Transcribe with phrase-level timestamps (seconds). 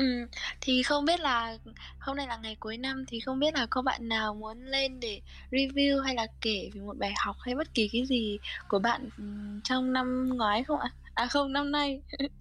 [0.00, 0.26] Ừm,
[0.60, 1.56] thì không biết là
[1.98, 5.00] hôm nay là ngày cuối năm thì không biết là có bạn nào muốn lên
[5.00, 8.78] để review hay là kể về một bài học hay bất kỳ cái gì của
[8.78, 10.90] bạn, ừm, trong năm ngoái không ạ?
[11.14, 12.02] À, không, năm nay.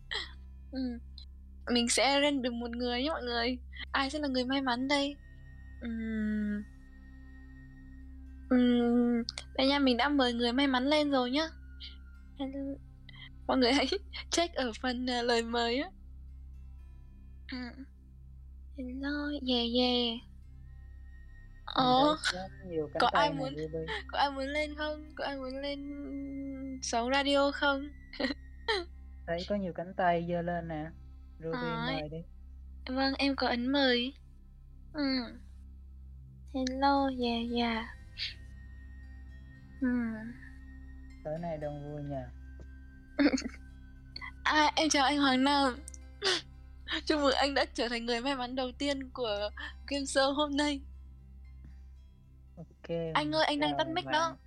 [0.72, 1.00] Ừm,
[1.74, 3.60] mình sẽ lên được một người nhé mọi người.
[3.92, 5.18] Ai sẽ là người may mắn đây?
[5.80, 6.64] Ừm.
[8.50, 9.24] Ừm,
[9.58, 11.48] đây nha, mình đã mời người may mắn lên rồi nhá.
[12.40, 12.60] Hello.
[13.48, 13.88] Mọi người hãy
[14.32, 15.90] check ở phần, ờ, lời mời á.
[17.52, 17.86] Ừm.
[18.78, 20.20] Hello, yeah, yeah.
[21.66, 23.54] Ờ, thấy có ai muốn
[24.08, 25.12] có ai muốn lên không?
[25.16, 25.80] Có ai muốn lên
[26.82, 27.90] sóng radio không?
[29.28, 30.90] Thấy có nhiều cánh tay giơ lên nè.
[31.40, 32.02] Ruby Ấy.
[32.02, 32.18] mời đi.
[32.96, 34.14] Vâng, em có ấn mời.
[34.94, 35.40] Ừm.
[36.54, 37.86] Hello, yeah, yeah.
[39.82, 40.14] Ừm.
[41.24, 42.24] Tối nay đông vui nhỉ?
[44.44, 45.80] À, em chào anh Hoàng Nam.
[47.06, 49.50] Chúc mừng anh đã trở thành người may mắn đầu tiên của
[49.88, 50.82] game show hôm nay.
[52.84, 54.38] Kê, Anh ơi, anh đang tắt mic đó.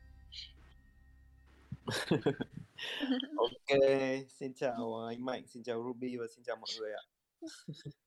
[3.67, 7.03] Kê, xin chào anh Mạnh, xin chào Ruby và xin chào mọi người ạ.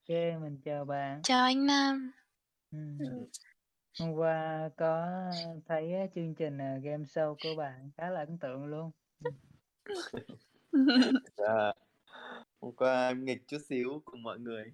[0.05, 1.21] Kê, mình chào bạn.
[1.23, 2.11] Chào anh Nam.
[2.71, 2.97] Ừm.
[3.99, 5.07] Hôm qua có
[5.67, 8.91] thấy á chương trình, à, game show của bạn khá là ấn tượng luôn.
[9.23, 9.33] Ừm.
[12.65, 12.69] Dạ.
[12.69, 14.71] Hôm qua em nghịch chút xíu cùng mọi người.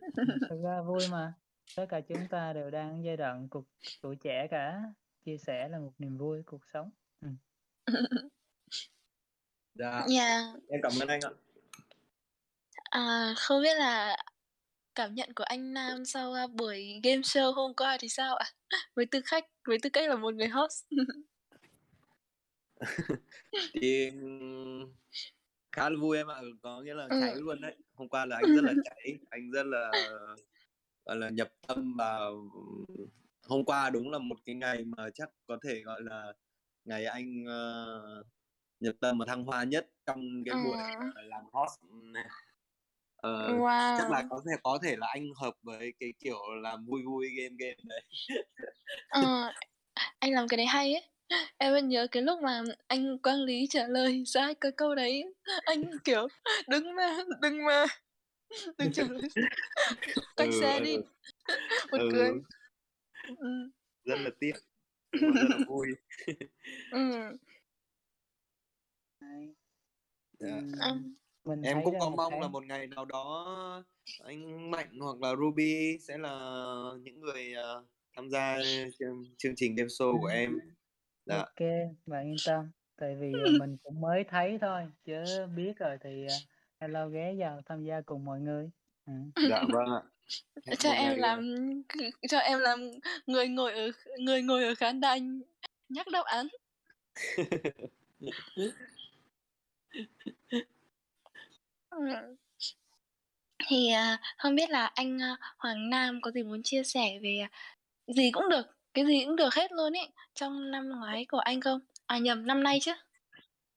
[0.50, 1.32] Thực ra vui mà.
[1.76, 3.64] Tất cả chúng ta đều đang giai đoạn cuộc
[4.02, 4.82] tuổi trẻ cả,
[5.24, 6.90] chia sẻ là một niềm vui cuộc sống.
[7.20, 7.36] Ừm.
[9.78, 10.06] Dạ.
[10.16, 10.54] Yeah.
[10.68, 11.30] Em cảm ơn anh ạ.
[12.90, 14.16] À, không biết là
[14.94, 18.46] cảm nhận của anh Nam sau, a, buổi game show hôm qua thì sao ạ?
[18.94, 20.84] Với tư khách với tư cách là một người host.
[23.72, 24.10] Thì,
[25.76, 27.20] khá là vui em ạ, có nghĩa là Ừm.
[27.20, 27.76] cháy luôn đấy.
[27.94, 30.08] Hôm qua là anh rất là cháy, anh rất là,
[31.06, 32.50] gọi là, nhập tâm vào
[33.48, 36.32] hôm qua đúng là một cái ngày mà chắc có thể, gọi là,
[36.84, 38.24] ngày anh, ơ,
[38.80, 40.78] nhập tâm và thăng hoa nhất trong cái buổi,
[41.14, 41.80] ờ, làm host
[42.14, 42.26] này.
[43.16, 43.52] Ờ,
[43.94, 44.30] chắc là Wow!
[44.30, 47.76] có thể có thể là anh hợp với cái kiểu làm vui vui, game game
[47.84, 48.02] đấy.
[49.08, 49.52] Ờ,
[50.20, 51.02] anh làm cái đấy hay ấy.
[51.58, 55.24] Em vẫn nhớ cái lúc mà anh Quang Lý trả lời sai cái câu đấy,
[55.64, 56.28] anh, kiểu,
[56.68, 57.84] "Đừng mà, đừng mà,
[58.78, 59.22] đừng trả lời
[60.36, 60.84] tách Ừ, xe ừ.
[60.84, 60.96] đi."
[61.90, 62.30] Buồn cười.
[63.38, 63.70] Ừ.
[64.04, 64.52] Rất là tiếc,
[65.12, 65.86] rất là vui.
[69.20, 69.48] Hay.
[70.38, 70.60] Dạ.
[71.44, 73.84] Mình Em thấy cũng ra có một mong cái là một ngày nào đó
[74.24, 76.30] anh Mạnh hoặc là Ruby sẽ là
[77.02, 77.84] những người, ờ,
[78.16, 78.58] tham gia
[78.98, 80.58] chương chương trình game show của em.
[81.26, 81.46] Dạ.
[81.56, 85.98] kê, bạn yên tâm, tại vì, à, mình cũng mới thấy thôi, chứ biết rồi
[86.00, 86.40] thì, à,
[86.78, 88.70] alo ghé vào tham gia cùng mọi người.
[89.06, 89.30] Ừm.
[89.42, 90.02] Dạ vâng ạ.
[90.66, 91.54] Hẹn Cho một em ngày, làm
[92.30, 92.90] cho em làm
[93.26, 93.90] người ngồi ở
[94.20, 95.20] người ngồi ở khán đài
[95.88, 96.48] nhắc đáp án.
[103.68, 105.18] Thì, à, không biết là anh,
[105.58, 107.50] Hoàng Nam có gì muốn chia sẻ về, à
[108.06, 111.60] gì cũng được, cái gì cũng được hết luôn ấy, trong năm ngoái của anh
[111.60, 111.80] không?
[112.06, 112.92] À, nhầm, năm nay chứ.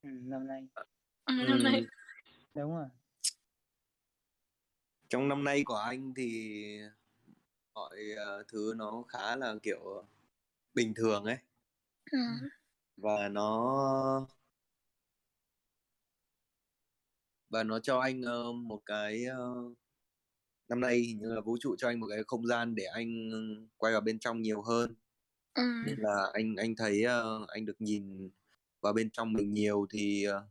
[0.03, 0.67] Ừm, năm nay.
[1.25, 1.63] Ừm, năm Ừm.
[1.63, 1.81] nay.
[2.55, 2.85] Đúng rồi.
[5.09, 6.53] Trong năm nay của anh thì
[7.73, 10.05] mọi, ờ, thứ nó khá là, kiểu,
[10.75, 11.37] bình thường ấy.
[12.11, 12.49] Ừm.
[12.97, 14.27] Và nó
[17.49, 19.63] và nó cho anh, ơ, một cái, ơ
[20.69, 23.29] năm nay hình như là vũ trụ cho anh một cái không gian để anh
[23.77, 24.95] quay vào bên trong nhiều hơn.
[25.85, 28.29] Nên là anh anh thấy, ơ, anh được nhìn
[28.81, 30.47] vào bên trong mình nhiều thì, ờ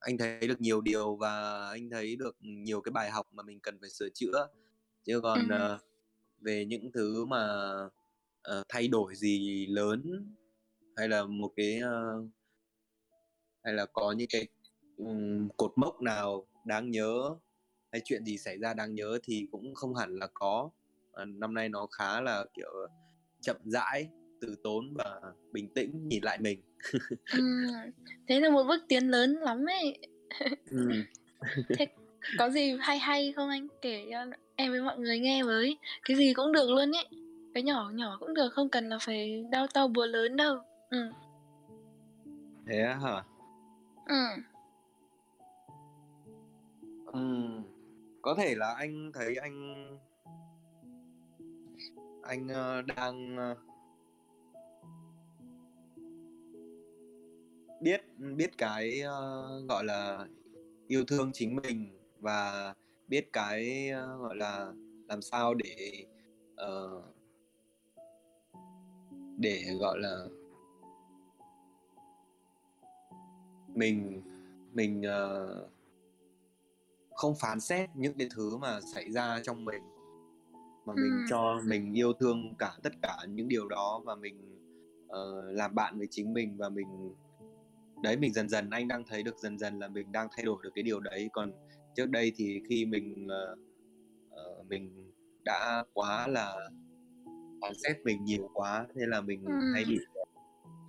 [0.00, 3.60] anh thấy được nhiều điều và anh thấy được nhiều cái bài học mà mình
[3.60, 4.48] cần phải sửa chữa.
[5.04, 5.78] Chứ còn, ờ,
[6.40, 7.46] về những thứ mà,
[8.42, 10.26] ờ, thay đổi gì lớn
[10.96, 11.80] hay là một cái,
[13.64, 14.48] hay là có những cái,
[15.56, 17.36] cột mốc nào đáng nhớ,
[17.92, 20.70] hay chuyện gì xảy ra đáng nhớ thì cũng không hẳn là có.
[21.12, 22.70] Ờ, năm nay nó khá là, kiểu,
[23.40, 24.08] chậm rãi,
[24.40, 25.20] từ tốn và
[25.52, 26.60] bình tĩnh nhìn lại mình.
[27.32, 27.66] Ừm,
[28.28, 29.98] thế là một bước tiến lớn lắm ấy.
[30.70, 31.04] Ừm.
[31.68, 31.86] Thế
[32.38, 33.66] có gì hay hay không anh?
[33.82, 34.24] Kể cho
[34.56, 37.06] em với mọi người nghe với, cái gì cũng được luôn ấy,
[37.54, 40.56] cái nhỏ nhỏ cũng được, không cần là phải đao to búa lớn đâu.
[40.90, 41.10] Ừm.
[42.66, 43.22] Thế hả?
[44.06, 44.42] Ừm.
[47.06, 47.62] Ừm,
[48.22, 49.86] có thể là anh thấy anh
[52.28, 53.56] anh, ờ, đang, ờ,
[57.80, 58.00] biết
[58.36, 60.26] biết cái, ờ, gọi là,
[60.88, 62.74] yêu thương chính mình và
[63.08, 64.72] biết cái gọi là
[65.08, 66.06] làm sao để
[66.52, 67.04] uh,
[69.36, 70.26] để gọi là
[73.74, 74.22] mình
[74.72, 75.70] mình uh,
[77.14, 79.95] không phán xét những cái thứ mà xảy ra trong mình
[80.86, 81.24] mà mình Ừm.
[81.30, 84.58] cho mình yêu thương cả tất cả những điều đó và mình
[85.06, 87.14] uh, làm bạn với chính mình và mình
[88.02, 90.56] đấy mình dần dần anh đang thấy được dần dần là mình đang thay đổi
[90.62, 91.52] được cái điều đấy còn
[91.96, 93.58] trước đây thì khi mình uh,
[94.30, 95.12] uh, mình
[95.44, 96.56] đã quá là
[97.62, 99.72] phán xét mình nhiều quá thế là mình Ừm.
[99.74, 99.98] hay bị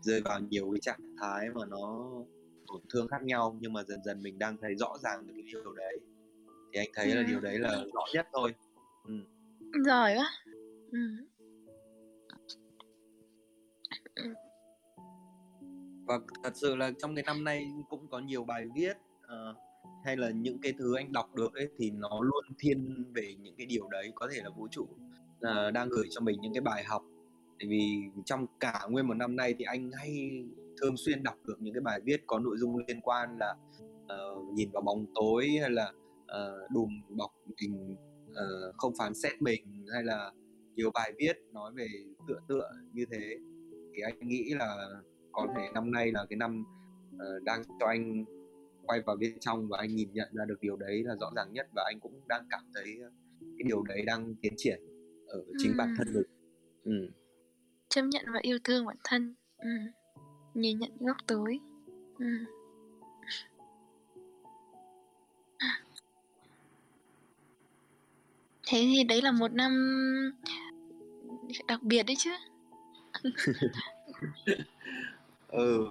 [0.02, 2.12] rơi vào nhiều cái trạng thái mà nó
[2.68, 5.44] tổn thương khác nhau nhưng mà dần dần mình đang thấy rõ ràng được cái
[5.64, 6.00] điều đấy
[6.74, 8.54] thì anh thấy là điều đấy là rõ nhất thôi
[9.08, 9.14] ừ.
[9.74, 10.30] Giỏi quá.
[10.92, 11.18] Ừm.
[14.16, 14.34] Ừm.
[16.08, 19.56] và thật sự là trong cái năm nay cũng có nhiều bài viết ờ,
[20.06, 23.56] hay là những cái thứ anh đọc được ấy thì nó luôn thiên về những
[23.58, 24.88] cái điều đấy có thể là vũ trụ
[25.42, 27.04] ờ, đang gửi cho mình những cái bài học
[27.60, 30.44] tại vì trong cả nguyên một năm nay thì anh hay
[30.82, 33.56] thường xuyên đọc được những cái bài viết có nội dung liên quan là
[34.08, 35.92] ờ, nhìn vào bóng tối hay là
[36.28, 37.96] ờ, đùm bọc tình
[38.38, 40.32] ờ, không phán xét mình hay là
[40.76, 41.88] nhiều bài viết nói về
[42.28, 43.38] tựa tựa như thế
[43.96, 44.76] thì anh nghĩ là
[45.32, 46.64] có thể năm nay là cái năm
[47.20, 48.26] ờ, đang cho anh
[48.84, 51.54] quay vào bên trong và anh nhìn nhận ra được điều đấy là rõ ràng
[51.54, 52.98] nhất và anh cũng đang cảm thấy
[53.42, 54.80] cái điều đấy đang tiến triển
[55.28, 56.28] ở chính bản thân mình
[56.84, 57.12] ừ.
[57.90, 59.36] Chấp nhận và yêu thương bản thân.
[59.58, 59.92] Ừm.
[60.54, 61.60] Nhìn nhận góc tối.
[62.20, 62.46] Ừm.
[68.70, 69.72] Thế thì đấy là một năm
[71.68, 72.32] đặc biệt đấy chứ.
[75.48, 75.90] ừ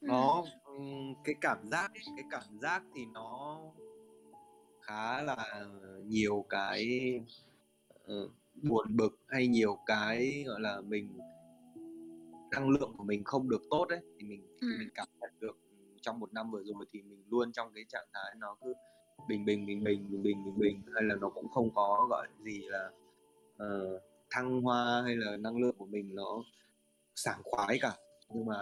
[0.00, 0.08] Ừm.
[0.08, 3.60] nó ừm, cái cảm giác cái cảm giác thì nó
[4.82, 5.64] khá là
[6.04, 7.00] nhiều cái
[8.04, 11.18] ờ, buồn bực hay nhiều cái gọi là mình
[12.50, 14.78] năng lượng của mình không được tốt đấy thì mình Ừm.
[14.78, 15.58] mình cảm nhận được
[16.00, 18.74] trong một năm vừa rồi thì mình luôn trong cái trạng thái nó cứ
[19.28, 22.28] bình bình bình bình bình bình bình bình hay là nó cũng không có gọi
[22.44, 22.90] gì là
[23.56, 24.00] ờ,
[24.30, 26.42] thăng hoa hay là năng lượng của mình nó
[27.14, 27.96] sảng khoái cả
[28.34, 28.56] nhưng mà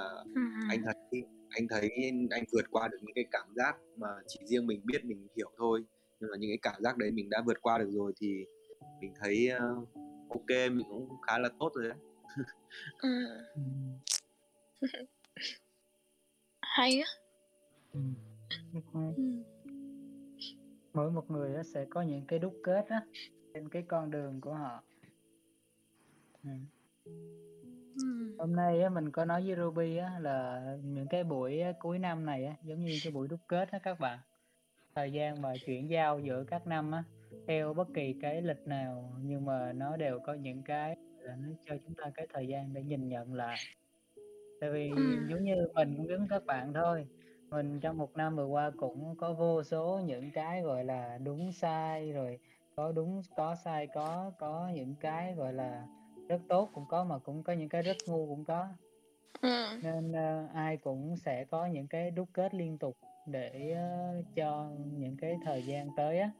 [0.69, 0.85] anh Ừm.
[0.85, 1.91] thấy anh thấy
[2.31, 5.51] anh vượt qua được những cái cảm giác mà chỉ riêng mình biết mình hiểu
[5.57, 5.85] thôi
[6.21, 8.45] nhưng mà những cái cảm giác đấy mình đã vượt qua được rồi thì
[9.01, 9.75] mình thấy ờ,
[10.29, 11.99] ok mình cũng khá là tốt rồi đấy.
[13.03, 13.29] Ừm.
[16.63, 17.07] Hay á.
[17.93, 18.15] Ừm.
[20.95, 23.03] Mỗi một người sẽ có những cái đúc kết á
[23.55, 24.83] trên cái con đường của họ.
[26.45, 26.67] Ừm.
[27.95, 28.37] Ừm.
[28.39, 32.27] Hôm nay á mình có nói với Ruby á là những cái buổi cuối năm
[32.27, 34.19] này á giống như cái buổi đúc kết á các bạn.
[34.95, 37.05] Thời gian mà chuyển giao giữa các năm á
[37.49, 41.49] theo bất kỳ cái lịch nào nhưng mà nó đều có những cái là nó
[41.67, 43.57] cho chúng ta cái thời gian để nhìn nhận lại.
[44.61, 45.29] Tại vì Ừm.
[45.31, 47.07] giống như mình cũng giống các bạn thôi.
[47.55, 51.53] Mình trong một năm vừa qua cũng có vô số những cái gọi là đúng
[51.53, 52.39] sai rồi
[52.77, 55.87] có đúng có sai có có những cái gọi là
[56.29, 58.69] rất tốt cũng có mà cũng có những cái rất ngu cũng có.
[59.43, 59.81] Ừm.
[59.83, 62.97] Nên uh, ai cũng sẽ có những cái đúc kết liên tục
[63.27, 63.77] để
[64.21, 66.31] uh, cho những cái thời gian tới á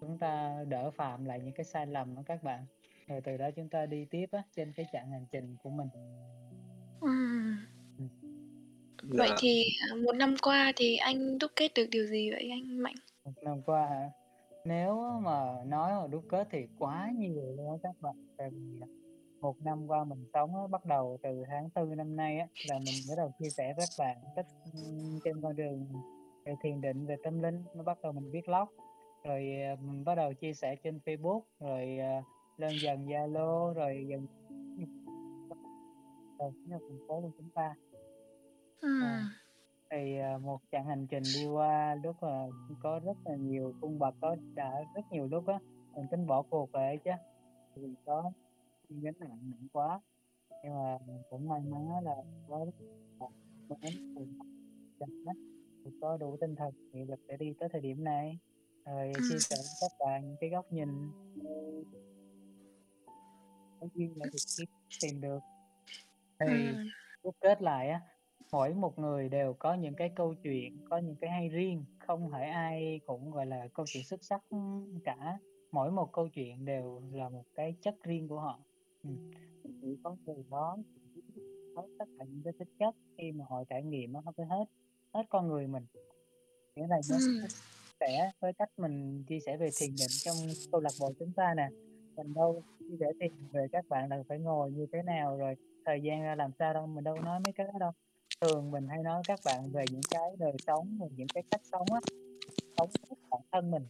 [0.00, 2.66] chúng ta đỡ phạm lại những cái sai lầm đó các bạn.
[3.08, 5.88] Rồi từ đó chúng ta đi tiếp á trên cái chặng hành trình của mình.
[7.00, 7.73] Ừm.
[9.08, 12.50] Vậy dạ thì à, một năm qua thì anh đúc kết được điều gì vậy
[12.52, 12.94] anh Mạnh?
[13.24, 14.10] Một năm qua hả?
[14.64, 18.14] Nếu á mà nói mà đúc kết thì quá nhiều luôn á các bạn.
[18.38, 18.86] Tại vì à,
[19.40, 22.78] một năm qua mình sống á, bắt đầu từ tháng tư năm nay á là
[22.78, 25.86] mình bắt đầu chia sẻ với các bạn cách ừm, trên con đường
[26.44, 28.68] về thiền định về tâm linh nó bắt đầu mình viết blog
[29.24, 32.22] rồi à, mình bắt đầu chia sẻ trên Facebook rồi à,
[32.56, 34.26] lên dần Zalo rồi dần
[36.38, 37.74] rồi cái thành phố của chúng ta
[39.02, 39.28] à,
[39.90, 42.46] thì à, một chặng hành trình đi qua lúc mà
[42.82, 45.58] có rất là nhiều cung bậc có đã rất nhiều lúc á
[45.96, 47.10] mình tính bỏ cuộc ấy chứ.
[47.74, 48.30] Vì có
[48.88, 50.00] gánh nặng nặng quá.
[50.64, 50.98] Nhưng mà
[51.30, 52.14] cũng may mắn là
[52.48, 52.74] có rất
[53.68, 54.26] là mến từ
[55.00, 55.32] chân á
[55.84, 58.38] thì có đủ tinh thần nghị lực để đi tới thời điểm này.
[58.86, 60.88] Rồi chia sẻ với các bạn những cái góc nhìn.
[63.80, 64.66] Có duyên lại được
[65.02, 65.38] tìm được.
[66.40, 66.88] Thì Ừm.
[67.24, 68.00] đúc kết lại á
[68.54, 72.30] mỗi một người đều có những cái câu chuyện có những cái hay riêng không
[72.30, 74.42] phải ai cũng gọi là câu chuyện xuất sắc
[75.04, 75.38] cả
[75.72, 78.58] mỗi một câu chuyện đều là một cái chất riêng của họ
[79.02, 79.10] ừ.
[79.82, 80.76] chỉ có từ đó
[81.76, 84.64] hết tất cả những cái tính chất khi mà họ trải nghiệm nó phải hết
[85.14, 85.86] hết con người mình
[86.76, 87.46] nghĩa là nó Ừm.
[88.00, 90.36] sẻ với cách mình chia sẻ về thiền định trong
[90.72, 91.68] câu lạc bộ chúng ta nè.
[92.16, 95.54] Mình đâu chia sẻ thiền về các bạn là phải ngồi như thế nào rồi
[95.84, 97.92] thời gian ra làm sao đâu, mình đâu nói mấy cái đó đâu.
[98.40, 101.60] Thường mình hay nói các bạn về những cái đời sống, về những cái cách
[101.64, 102.00] sống á,
[102.76, 103.86] sống với bản thân mình.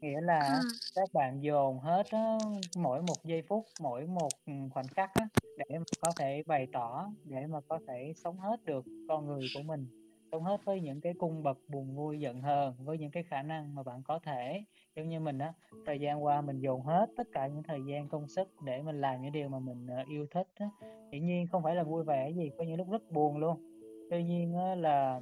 [0.00, 0.78] Nghĩa là Ừm.
[0.94, 2.38] các bạn dồn hết á,
[2.74, 6.68] mỗi một giây phút, mỗi một, ừm, khoảnh khắc á, để mà có thể bày
[6.72, 9.88] tỏ, để mà có thể sống hết được con người của mình,
[10.32, 13.42] sống hết với những cái cung bậc buồn vui, giận hờn, với những cái khả
[13.42, 14.64] năng mà bạn có thể.
[14.96, 15.54] Giống như mình á,
[15.86, 19.00] thời gian qua mình dồn hết tất cả những thời gian, công sức để mình
[19.00, 20.66] làm những điều mà mình, ờ, yêu thích á.
[21.12, 23.73] Dĩ nhiên không phải là vui vẻ gì, có những lúc rất buồn luôn.
[24.10, 25.20] Tuy nhiên á là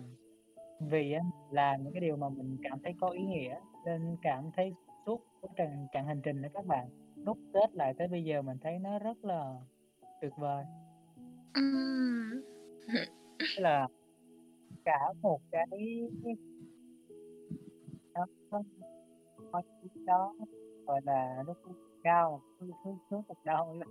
[0.80, 1.20] vì á
[1.50, 4.74] làm những cái điều mà mình cảm thấy có ý nghĩa, nên cảm thấy
[5.06, 5.20] suốt
[5.56, 6.88] chặng chặng hành trình đó các bạn,
[7.24, 9.56] đúc kết lại tới bây giờ mình thấy nó rất là
[10.20, 10.64] tuyệt vời.
[13.38, 13.88] Tức là
[14.84, 15.66] cả một cái
[18.12, 18.26] đó
[20.10, 20.34] đó,
[20.86, 23.88] gọi là, nó cũng cao, hướng hướng thật đau luôn.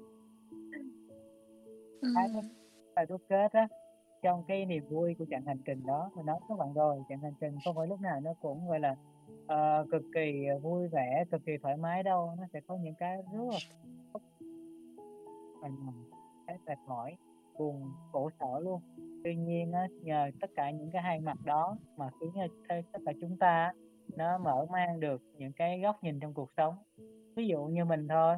[2.15, 2.29] Cái
[2.95, 3.67] là đúc kết á,
[4.21, 6.09] trong cái niềm vui của chặng hành trình đó.
[6.15, 8.67] Mình nói với các bạn rồi, chặng hành trình không phải lúc nào nó cũng,
[8.67, 8.95] gọi là,
[9.43, 13.17] uh, cực kỳ, vui vẻ, cực kỳ thoải mái đâu, nó sẽ có những cái
[13.33, 13.59] rất là
[15.61, 15.75] mình
[16.65, 17.17] mệt mỏi,
[17.57, 18.81] buồn, khổ sở luôn.
[19.23, 22.99] Tuy nhiên á, nhờ tất cả những cái hai mặt đó mà khiến cho tất
[23.05, 23.73] cả chúng ta
[24.17, 26.75] nó mở mang được những cái góc nhìn trong cuộc sống.
[27.35, 28.35] Ví dụ như mình thôi,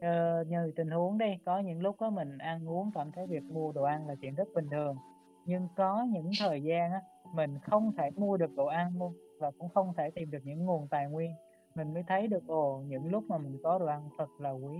[0.00, 3.42] ờ, như tình huống đi, có những lúc đó mình ăn uống cảm thấy việc
[3.42, 4.96] mua đồ ăn là chuyện rất bình thường,
[5.46, 7.00] nhưng có những thời gian á,
[7.34, 10.64] mình không thể mua được đồ ăn luôn và cũng không thể tìm được những
[10.64, 11.30] nguồn tài nguyên,
[11.74, 14.78] mình mới thấy được, ồ, những lúc mà mình có đồ ăn thật là quý.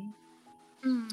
[0.82, 1.08] Ừm.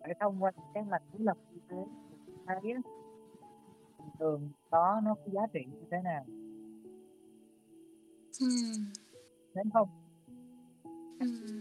[0.00, 1.76] Phải thông qua cái mặt đối lập như thế
[2.26, 2.74] mình thấy
[4.18, 6.24] thường có nó có giá trị như thế nào.
[8.40, 8.92] Ừm.
[9.54, 9.88] Nếu không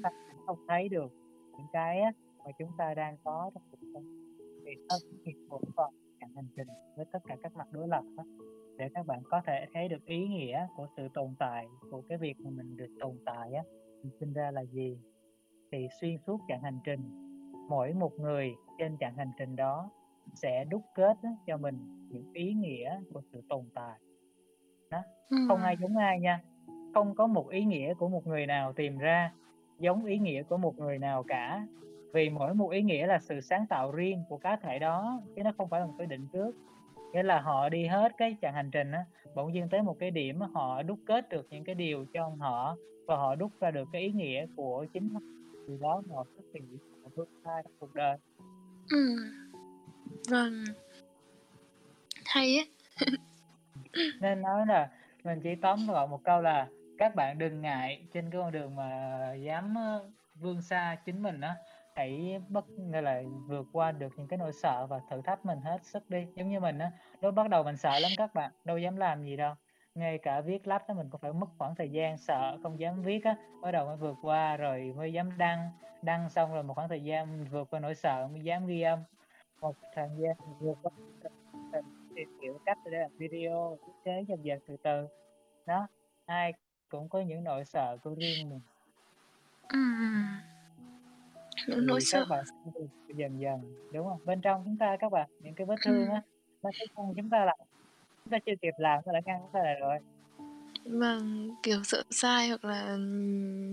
[0.04, 1.12] sẽ không thấy được
[1.58, 2.12] những cái á
[2.46, 4.04] mà chúng ta đang có trong cuộc sống.
[4.66, 4.96] Thì nó
[5.50, 8.24] cũng vào chặng hành trình với tất cả các mặt đối lập á,
[8.78, 12.18] để các bạn có thể thấy được ý nghĩa của sự tồn tại, của cái
[12.18, 13.64] việc mà mình được tồn tại á,
[14.04, 14.98] mình sinh ra là gì.
[15.72, 17.00] Thì xuyên suốt chặng hành trình,
[17.70, 19.90] mỗi một người trên chặng hành trình đó
[20.36, 24.00] sẽ đúc kết á cho mình những ý nghĩa của sự tồn tại.
[24.92, 25.02] Đó,
[25.48, 26.42] không ai giống ai nha,
[26.94, 29.34] không có một ý nghĩa của một người nào tìm ra
[29.80, 31.68] giống ý nghĩa của một người nào cả.
[32.14, 35.44] Vì mỗi một ý nghĩa là sự sáng tạo riêng của cá thể đó, chứ
[35.44, 36.56] nó không phải là một cái định trước.
[37.14, 39.06] Nghĩa là họ đi hết cái chặng hành trình á,
[39.36, 42.76] bỗng dưng tới một cái điểm họ đúc kết được những cái điều trong họ
[43.08, 45.20] và họ đúc ra được cái ý nghĩa của chính họ,
[45.68, 46.78] từ đó họ xuất hiện,
[47.16, 48.18] vươn khai trong cuộc đời.
[48.92, 49.16] Ừm.
[50.30, 50.64] Vâng.
[52.26, 52.64] Hay á.
[54.22, 54.90] Nên nói là
[55.24, 56.68] mình chỉ tóm gọn một câu là
[56.98, 61.42] các bạn đừng ngại trên cái con đường mà dám, ơ, vươn xa chính mình
[61.42, 61.56] á,
[61.96, 65.62] hãy bất gọi là, vượt qua được những cái nỗi sợ và thử thách mình
[65.62, 66.28] hết sức đi.
[66.36, 69.24] Giống như mình á, lúc bắt đầu mình sợ lắm các bạn, đâu dám làm
[69.24, 69.56] gì đâu,
[69.96, 73.02] ngay cả viết lách đó mình cũng phải mất khoảng thời gian, sợ không dám
[73.02, 75.70] viết á, bắt đầu mới vượt qua rồi mới dám đăng,
[76.02, 78.82] đăng xong rồi một khoảng thời gian mình vượt qua nỗi sợ mới dám ghi
[78.82, 79.00] âm,
[79.62, 80.92] một thời gian mình vượt qua
[82.16, 85.08] tìm hiểu cách để làm video, thiết kế dần dần từ từ.
[85.66, 85.88] Đó,
[86.26, 86.54] ai
[86.90, 88.62] cũng có những nỗi sợ của riêng mình.
[89.74, 90.53] Ừm.
[91.68, 92.26] Những nỗi sợ.
[92.30, 92.44] bạn
[93.16, 94.20] dần dần, đúng hông?
[94.26, 96.22] Bên trong chúng ta các bạn, những cái vết thương á,
[96.64, 97.58] nó sẽ ngăn chúng ta lại,
[98.26, 100.00] chúng ta chưa kịp làm nó đã ngăn chúng ta lại rồi.
[100.86, 102.98] Vâng, kiểu, sợ sai hoặc là,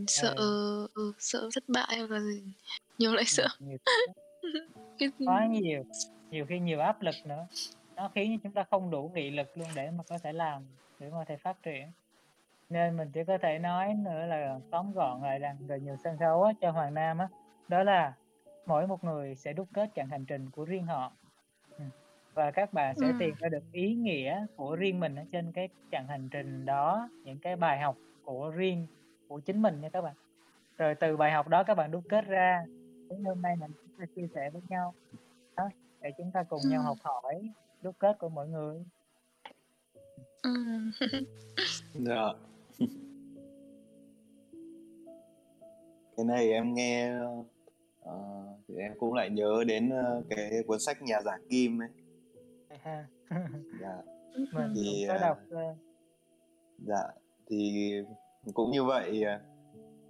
[0.06, 0.88] sợ, Ừ.
[0.94, 2.42] ừ, sợ thất bại hoặc là gì,
[2.99, 3.49] nhiều sợ.
[3.59, 4.12] Nhiều thứ.
[4.99, 5.85] Cái Quá nhiều,
[6.30, 7.47] nhiều khi nhiều áp lực nữa,
[7.97, 10.62] nó khiến chúng ta không đủ nghị lực luôn để mà có thể làm,
[10.99, 11.90] để mà có thể phát triển.
[12.68, 16.18] Nên mình chỉ có thể nói nữa là tóm gọn lại rằng về nhường sân
[16.18, 17.28] khấu á cho Hoàng Nam á,
[17.70, 18.14] đó là
[18.66, 21.12] mỗi một người sẽ đúc kết chặng hành trình của riêng họ.
[21.78, 21.90] Ừm,
[22.34, 23.18] và các bạn sẽ Ừm.
[23.18, 27.08] tìm ra được ý nghĩa của riêng mình ở trên cái chặng hành trình đó,
[27.24, 28.86] những cái bài học của riêng
[29.28, 30.14] của chính mình nha các bạn.
[30.78, 32.64] Rồi từ bài học đó các bạn đúc kết ra,
[33.10, 34.94] đến hôm nay mình ta chia sẻ với nhau.
[35.56, 35.68] Đó,
[36.00, 36.86] để chúng ta cùng nhau Ừm.
[36.86, 37.50] học hỏi
[37.82, 38.84] đúc kết của mỗi người.
[40.42, 40.90] Ừm.
[41.94, 42.32] Dạ.
[46.16, 47.12] Cái này em nghe,
[48.00, 48.14] ờ,
[48.69, 51.88] thì em cũng lại nhớ đến, ơ, cái cuốn sách Nhà giả kim ấy.
[53.80, 53.97] Dạ.
[54.37, 55.75] Mình cũng Thì, có à đọc, ơ
[56.87, 57.02] Dạ,
[57.47, 57.92] thì
[58.54, 59.40] cũng như vậy, ờ,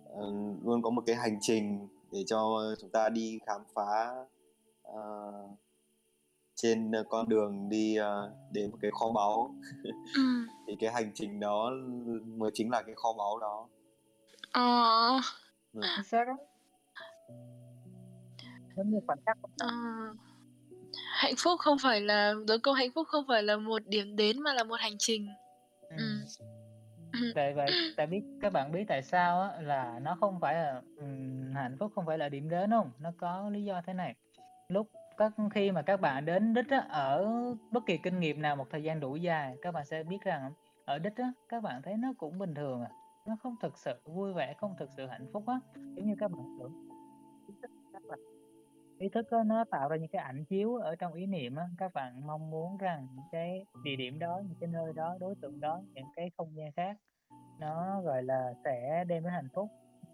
[0.04, 0.22] ờ,
[0.64, 4.14] luôn có một cái hành trình để cho chúng ta đi khám phá,
[4.82, 5.02] ờ,
[6.54, 9.54] trên ờ, con đường đi ờ, đến một cái kho báu
[10.16, 10.46] Ừm.
[10.66, 11.70] thì cái hành trình đó
[12.26, 13.68] mới chính là cái kho báu đó
[14.52, 15.20] Ờ.
[15.72, 15.80] ừ.
[18.76, 19.68] Giống như khoảnh khắc Ờ.
[21.12, 24.40] Hạnh phúc không phải là đối câu hạnh phúc không phải là một điểm đến
[24.42, 25.28] mà là một hành trình.
[25.90, 25.96] ừ.
[27.12, 27.32] Ừm.
[27.34, 30.82] tại vậy tại biết các bạn biết tại sao á là nó không phải là
[30.96, 34.14] ừm, hạnh phúc không phải là điểm đến không nó có lý do thế này
[34.68, 37.26] lúc các khi mà các bạn đến đích á, ở
[37.70, 40.52] bất kỳ kinh nghiệm nào một thời gian đủ dài các bạn sẽ biết rằng
[40.84, 42.90] ở đích á, các bạn thấy nó cũng bình thường à
[43.26, 45.60] nó không thực sự vui vẻ không thực sự hạnh phúc á
[45.96, 46.72] giống như các bạn tưởng
[49.00, 51.62] ý thức đó, nó tạo ra những cái ảnh chiếu ở trong ý niệm đó.
[51.78, 55.34] các bạn mong muốn rằng những cái địa điểm đó những cái nơi đó đối
[55.42, 56.96] tượng đó những cái không gian khác
[57.60, 59.68] nó gọi là sẽ đem đến hạnh phúc.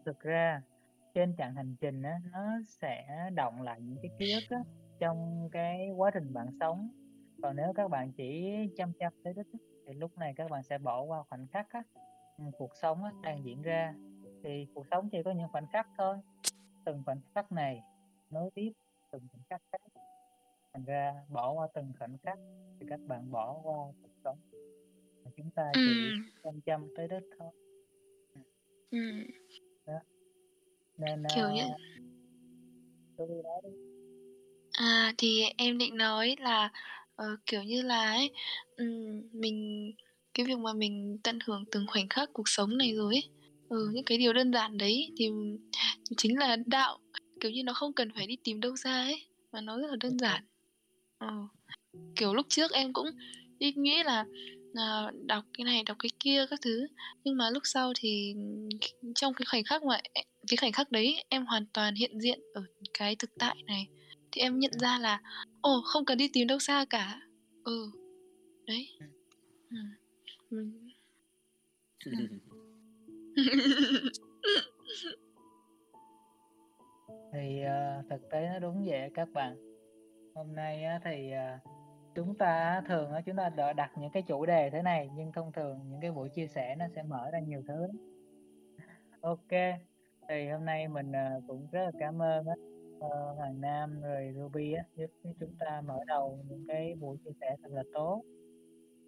[0.04, 0.62] Thực ra
[1.14, 4.58] trên chặng hành trình đó, nó sẽ động lại những cái ký ức đó,
[4.98, 6.88] trong cái quá trình bạn sống.
[7.42, 9.46] Còn nếu các bạn chỉ chăm chăm tới đích
[9.86, 11.82] thì lúc này các bạn sẽ bỏ qua khoảnh khắc á
[12.38, 13.94] ừ, cuộc sống á, đang diễn ra.
[14.44, 16.16] Thì cuộc sống chỉ có những khoảnh khắc thôi.
[16.84, 17.82] Từng khoảnh khắc này
[18.30, 18.70] nối tiếp
[19.12, 20.00] từng khoảnh khắc khác.
[20.72, 22.38] Thành ra bỏ qua từng khoảnh khắc
[22.80, 24.38] thì các bạn bỏ qua cuộc sống.
[25.24, 26.30] Và chúng ta chỉ Ừm.
[26.44, 27.50] chăm chăm tới đích thôi.
[28.90, 29.26] Ừm.
[29.86, 29.98] đó.
[30.98, 31.80] Nên Kiểu như uh,
[33.16, 33.70] tôi đi đi.
[34.72, 36.70] À, thì em định nói là,
[37.16, 38.30] ờ, kiểu như là ấy,
[38.76, 39.92] ừm, mình
[40.34, 43.28] cái việc mà mình tận hưởng từng khoảnh khắc cuộc sống này rồi ấy,
[43.68, 45.30] ừ, những cái điều đơn giản đấy thì
[46.16, 46.98] chính là đạo,
[47.40, 49.96] kiểu như, nó không cần phải đi tìm đâu xa ấy, mà nó rất là
[50.00, 50.44] đơn giản.
[51.18, 51.48] Ờ,
[52.16, 53.06] kiểu, lúc trước em cũng
[53.58, 54.24] đi nghĩ là,
[54.74, 56.86] ờ, đọc cái này, đọc cái kia các thứ,
[57.24, 58.34] nhưng mà lúc sau thì
[59.14, 62.40] trong cái khoảnh khắc mà e cái khoảnh khắc đấy em hoàn toàn hiện diện
[62.54, 62.62] ở
[62.98, 63.86] cái thực tại này,
[64.32, 65.20] thì em nhận ra là,
[65.60, 67.20] ồ, không cần đi tìm đâu xa cả.
[67.64, 67.90] Ừ,
[68.66, 68.88] đấy.
[69.70, 69.90] Ừm,
[70.50, 70.88] ừm.
[77.36, 79.56] thì uh, thực tế nó đúng vậy các bạn.
[80.34, 81.70] Hôm nay uh, thì uh,
[82.14, 85.32] chúng ta thường uh, chúng ta đã đặt những cái chủ đề thế này nhưng
[85.32, 87.88] thông thường những cái buổi chia sẻ nó sẽ mở ra nhiều thứ
[89.20, 89.78] ok
[90.28, 92.46] thì hôm nay mình uh, cũng rất là cảm ơn
[92.98, 95.06] uh, Hoàng Nam rồi Ruby á, giúp
[95.40, 98.22] chúng ta mở đầu những cái buổi chia sẻ thật là tốt.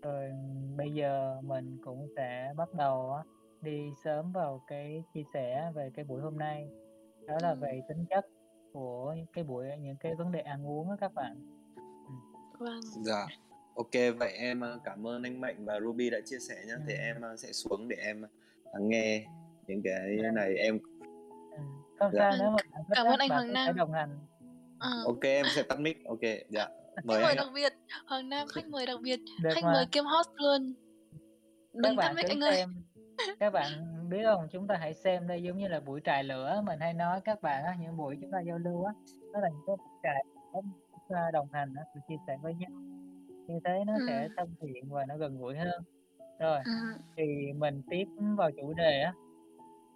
[0.03, 0.31] Rồi
[0.77, 3.23] bây giờ mình cũng sẽ bắt đầu á,
[3.61, 6.69] đi sớm vào cái chia sẻ về cái buổi hôm nay
[7.29, 8.27] đó là về tính chất
[8.73, 11.37] của những cái buổi những cái vấn đề ăn uống á các bạn
[11.77, 12.13] ừ.
[12.59, 12.81] Vâng.
[13.05, 13.27] dạ
[13.77, 16.95] ok vậy em ờ, cảm ơn anh mạnh và ruby đã chia sẻ nhé thì
[16.95, 16.99] Ừ.
[16.99, 18.23] em ờ, sẽ xuống để em
[18.73, 19.27] lắng nghe
[19.67, 20.31] những cái Ừ.
[20.35, 20.79] này em
[21.51, 21.59] Ừ.
[21.99, 22.19] không Dạ.
[22.19, 23.77] sao Vâng, nếu mà cảm ơn anh Hoàng Nam.
[23.77, 24.19] đồng hành
[24.79, 24.91] Ờ.
[25.07, 27.73] ok em sẽ tắt mic ok dạ Khách mời mời anh ạ đặc biệt,
[28.07, 30.75] Hoàng Nam khách mời đặc biệt, được khách mà mời kiêm host luôn.
[31.73, 32.65] các Đừng tắt bạn mic anh ơi.
[33.41, 33.73] các bạn
[34.11, 34.49] biết không?
[34.51, 36.63] Chúng ta hãy xem đây giống như là buổi trại lửa.
[36.67, 38.93] Mình hay nói các bạn á những buổi chúng ta giao lưu á
[39.33, 42.71] đó là những cái trại chúng ta đồng hành á chia sẻ với nhau.
[43.47, 44.33] Như thế nó sẽ Ừm.
[44.37, 45.83] thân thiện và nó gần gũi hơn.
[46.41, 46.99] Rồi Ừm.
[47.17, 48.05] thì mình tiếp
[48.37, 49.13] vào chủ đề á.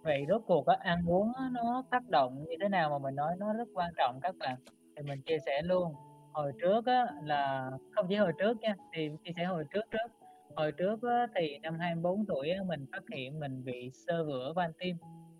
[0.03, 3.15] Vậy rốt cuộc á ăn uống á, nó tác động như thế nào mà mình
[3.15, 4.57] nói nó rất quan trọng các bạn?
[4.95, 5.93] Thì mình chia sẻ luôn.
[6.33, 10.11] Hồi trước á là không chỉ hồi trước nha thì chia sẻ hồi trước trước
[10.55, 14.53] hồi trước á, thì năm 24 tuổi á, mình phát hiện mình bị xơ vữa
[14.55, 14.95] van tim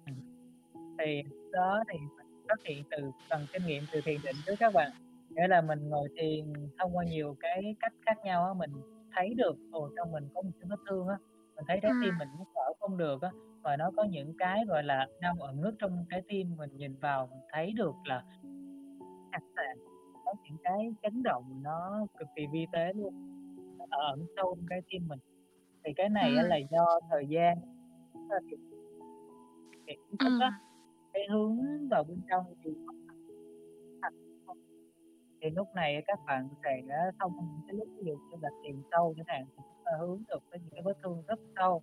[0.05, 0.13] ừ.
[0.99, 4.73] thì đó thì mình phát hiện từ phần kinh nghiệm từ thiền định trước các
[4.73, 4.91] bạn
[5.29, 8.71] nghĩa là mình ngồi thiền thông qua nhiều cái cách khác nhau á mình
[9.15, 11.17] thấy được ồ trong mình có một cái vết thương á
[11.55, 12.17] mình thấy trái tim Ừm.
[12.17, 13.29] mình nó thở không được á
[13.63, 16.95] và nó có những cái gọi là đau ẩn nút trong trái tim mình nhìn
[16.95, 18.23] vào mình thấy được là
[19.31, 19.77] sạc sạc
[20.25, 23.13] có những cái chấn động nó cực kỳ vi tế luôn
[23.97, 25.19] ở sâu trong trái tim mình.
[25.85, 26.49] Thì cái này Ừm.
[26.49, 27.57] là do thời gian.
[28.29, 28.39] Ờ,
[29.87, 29.97] cái
[30.39, 30.51] á
[31.13, 31.57] cái hướng
[31.89, 32.71] vào bên trong thì
[35.41, 36.81] thì lúc này các bạn sẽ
[37.19, 40.23] qua những cái lúc ví dụ như là thiền sâu chẳng hạn chúng ta hướng
[40.27, 41.81] được với những cái vết thương rất sâu.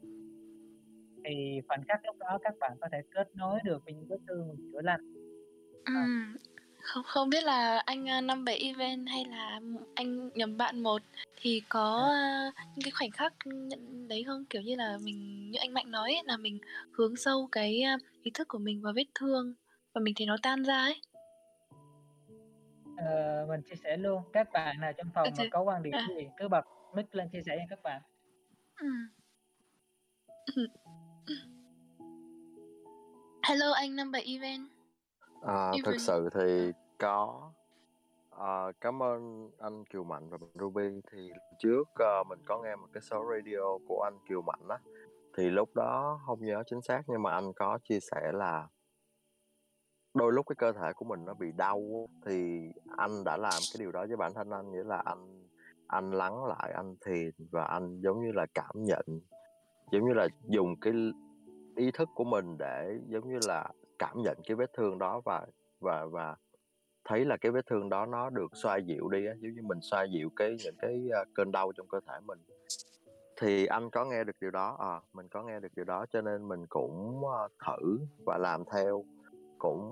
[1.25, 4.19] Thì khoảnh khắc lúc đó các bạn có thể kết nối được với những vết
[4.29, 5.01] thương chữa lành.
[5.85, 6.37] À, Ừm.
[6.81, 9.61] Không không biết là anh, a, 57 Event hay là
[9.95, 11.03] anh nhầm bạn một
[11.41, 14.45] thì có, a, những cái khoảnh khắc nhận đấy không?
[14.51, 16.59] Kiểu như là mình như anh Mạnh nói ấy, là mình
[16.93, 19.55] hướng sâu cái, a, ý thức của mình vào vết thương
[19.95, 21.01] và mình thấy nó tan ra ấy.
[22.97, 25.83] ờ, mình chia sẻ luôn các bạn nào trong À, phòng mà thế có quan
[25.83, 26.07] điểm à?
[26.09, 28.03] gì cứ bật mic lên chia sẻ nha các bạn.
[33.43, 34.69] Hello anh 57 Event.
[35.43, 35.99] À, thực Even.
[35.99, 37.53] sự thì có
[38.41, 41.01] À, cảm ơn anh Kiều Mạnh và mình Ruby.
[41.13, 44.79] Thì trước, uh, mình có nghe một cái số radio của anh Kiều Mạnh á,
[45.37, 48.69] thì lúc đó không nhớ chính xác nhưng mà anh có chia sẻ là
[50.15, 52.61] đôi lúc cái cơ thể của mình nó bị đau thì
[52.97, 55.47] anh đã làm cái điều đó với bản thân anh, nghĩa là anh
[55.87, 59.07] anh lắng lại, anh thiền và anh giống như là cảm nhận,
[59.93, 60.93] giống như là dùng cái
[61.77, 65.47] ý thức của mình để giống như là cảm nhận cái vết thương đó và
[65.81, 66.37] và và
[67.11, 69.79] thấy là cái vết thương đó nó được xoa dịu đi á, giống như mình
[69.83, 72.39] xoa dịu cái những cái, a, cơn đau trong cơ thể mình.
[73.41, 76.21] Thì anh có nghe được điều đó, ờ, mình có nghe được điều đó cho
[76.21, 79.05] nên mình cũng, ơ, thử và làm theo,
[79.59, 79.83] cũng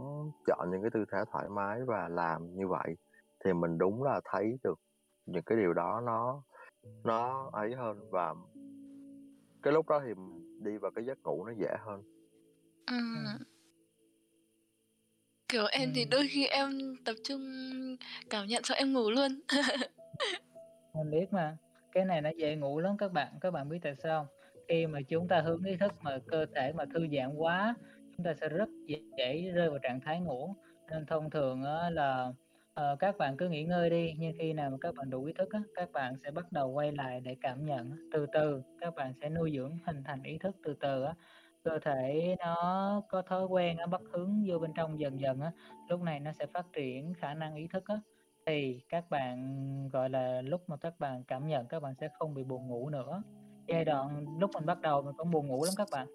[0.46, 2.96] chọn những cái tư thế thoải mái và làm như vậy.
[3.44, 4.78] Thì mình đúng là thấy được
[5.26, 6.42] những cái điều đó nó
[7.04, 8.34] nó ấy hơn và
[9.62, 12.02] cái lúc đó thì mình đi vào cái giấc ngủ nó dễ hơn.
[15.48, 17.42] Kiểu, em thì đôi khi em tập trung
[18.30, 19.40] cảm nhận xong em ngủ luôn.
[20.94, 21.56] Mình biết mà,
[21.92, 23.28] cái này nó dễ ngủ lắm các bạn.
[23.40, 24.26] Các bạn biết tại sao hông?
[24.68, 27.74] Khi mà chúng ta hướng ý thức mà cơ thể mà thư giãn quá,
[28.16, 28.68] chúng ta sẽ rất
[29.18, 30.54] dễ rơi vào trạng thái ngủ.
[30.90, 32.32] Nên thông thường là,
[32.74, 35.32] ờ, các bạn cứ nghỉ ngơi đi, nhưng khi nào mà các bạn đủ ý
[35.32, 38.10] thức á, các bạn sẽ bắt đầu quay lại để cảm nhận.
[38.12, 41.14] Từ từ các bạn sẽ nuôi dưỡng hình thành ý thức từ từ á,
[41.68, 45.52] cơ thể nó có thói quen nó bắt hướng vô bên trong dần dần á,
[45.88, 48.00] lúc này nó sẽ phát triển khả năng ý thức á.
[48.46, 52.34] Thì các bạn, gọi là, lúc mà các bạn cảm nhận các bạn sẽ không
[52.34, 53.22] bị buồn ngủ nữa.
[53.66, 56.06] Giai đoạn lúc mình bắt đầu mình cũng buồn ngủ lắm các bạn.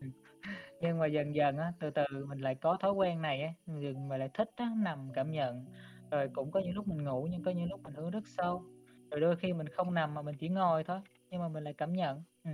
[0.80, 4.10] Nhưng mà dần dần á, từ từ mình lại có thói quen này á, dần
[4.10, 5.64] lại thích á, nằm cảm nhận.
[6.10, 8.62] Rồi cũng có những lúc mình ngủ nhưng có những lúc mình hướng rất sâu,
[9.10, 11.74] rồi đôi khi mình không nằm mà mình chỉ ngồi thôi, nhưng mà mình lại
[11.74, 12.22] cảm nhận.
[12.44, 12.50] ừ.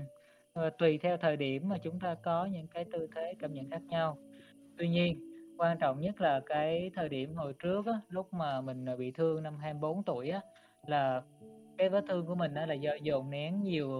[0.54, 3.70] Ờ, tùy theo thời điểm mà chúng ta có những cái tư thế cảm nhận
[3.70, 4.18] khác nhau.
[4.78, 5.20] Tuy nhiên,
[5.58, 9.10] quan trọng nhất là cái thời điểm hồi trước á, lúc mà mình, à, bị
[9.12, 10.40] thương năm 24 tuổi á,
[10.86, 11.22] là
[11.78, 13.90] cái vết thương của mình á là do dồn nén nhiều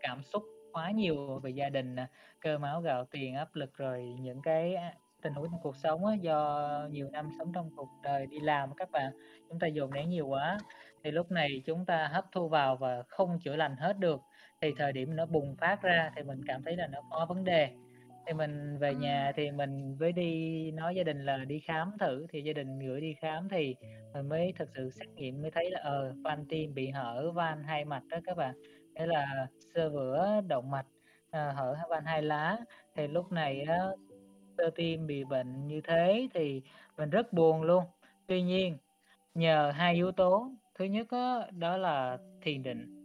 [0.00, 0.42] cảm xúc
[0.72, 1.96] quá nhiều về gia đình
[2.40, 4.76] cơ máu gạo tiền, áp lực rồi những cái,
[5.22, 8.74] tình huống trong cuộc sống á, do nhiều năm sống trong cuộc đời đi làm
[8.76, 9.12] các bạn,
[9.48, 10.58] chúng ta dồn nén nhiều quá,
[11.04, 14.20] thì lúc này chúng ta hấp thu vào và không chữa lành hết được,
[14.60, 17.44] thì thời điểm nó bùng phát ra thì mình cảm thấy là nó có vấn
[17.44, 17.70] đề.
[18.26, 19.32] Thì mình về nhà Ừm.
[19.36, 23.00] thì mình mới đi nói gia đình là đi khám thử, thì gia đình gửi
[23.00, 23.74] đi khám thì
[24.14, 27.62] mình mới thực sự xét nghiệm mới thấy là, ờ, van tim bị hở van
[27.62, 28.54] hai mạch đó các bạn,
[28.94, 30.86] nghĩa là xơ vữa động mạch,
[31.30, 32.56] ờ, hở van hai lá.
[32.96, 33.78] Thì lúc này á,
[34.56, 36.62] cơ tim bị bệnh như thế thì
[36.98, 37.84] mình rất buồn luôn.
[38.26, 38.78] Tuy nhiên,
[39.34, 42.99] nhờ hai yếu tố, thứ nhất á, đó là thiền định.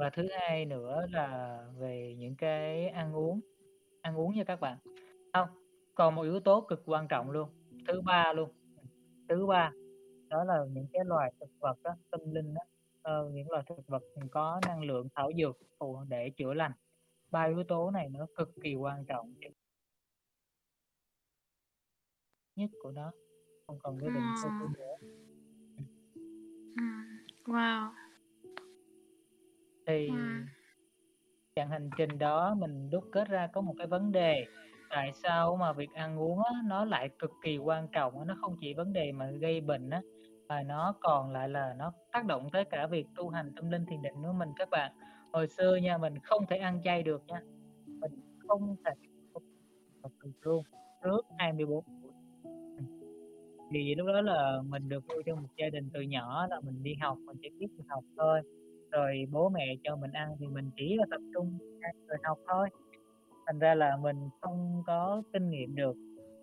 [0.00, 3.40] Và thứ hai nữa là về những cái ăn uống,
[4.00, 4.78] ăn uống nha các bạn.
[5.32, 5.48] Hông,
[5.94, 7.48] còn một yếu tố cực quan trọng luôn,
[7.88, 8.50] thứ ba luôn,
[9.28, 9.72] thứ ba
[10.30, 12.64] đó là những cái loài thực vật á, tâm linh á,
[13.02, 16.72] ờ, những loài thực vật, có năng lượng thảo dược phù để chữa lành.
[17.30, 19.34] Ba yếu tố này nó cực kỳ quan trọng
[22.56, 23.12] nhất của nó,
[23.66, 24.72] không cần cái định Ừm.
[24.72, 24.96] nữa.
[26.76, 27.04] Ừm,
[27.44, 28.09] wow.
[29.90, 30.46] Thì Ừm.
[31.56, 34.44] chặng hành trình đó mình đúc kết ra có một cái vấn đề,
[34.90, 38.34] tại sao mà việc ăn uống á, nó lại cực kỳ quan trọng á, nó
[38.40, 40.02] không chỉ vấn đề mà gây bệnh á,
[40.48, 43.86] mà nó còn lại là nó tác động tới cả việc tu hành tâm linh
[43.86, 44.92] thiền định của mình các bạn.
[45.32, 47.40] Hồi xưa nha, mình không thể ăn chay được nha,
[48.00, 48.12] mình
[48.48, 48.90] không thể
[50.02, 50.64] thật sự luôn,
[51.04, 52.12] trước 24 tuổi.
[52.44, 52.86] Ừm.
[53.74, 56.82] Thì lúc đó là mình được nuôi trong một gia đình từ nhỏ là mình
[56.82, 58.40] đi học, mình chỉ biết học thôi,
[58.92, 62.38] rồi bố mẹ cho mình ăn thì mình chỉ là tập trung ăn rồi học
[62.48, 62.68] thôi.
[63.46, 65.96] Thành ra là mình không có kinh nghiệm được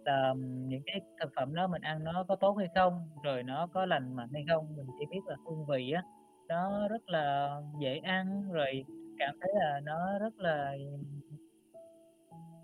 [0.05, 0.33] là,
[0.67, 3.85] những cái thực phẩm đó mình ăn nó có tốt hay không, rồi nó có
[3.85, 6.03] lành mạnh hay không, mình chỉ biết là hương vị á,
[6.47, 8.85] nó rất là dễ ăn, rồi
[9.19, 10.75] cảm thấy là nó rất là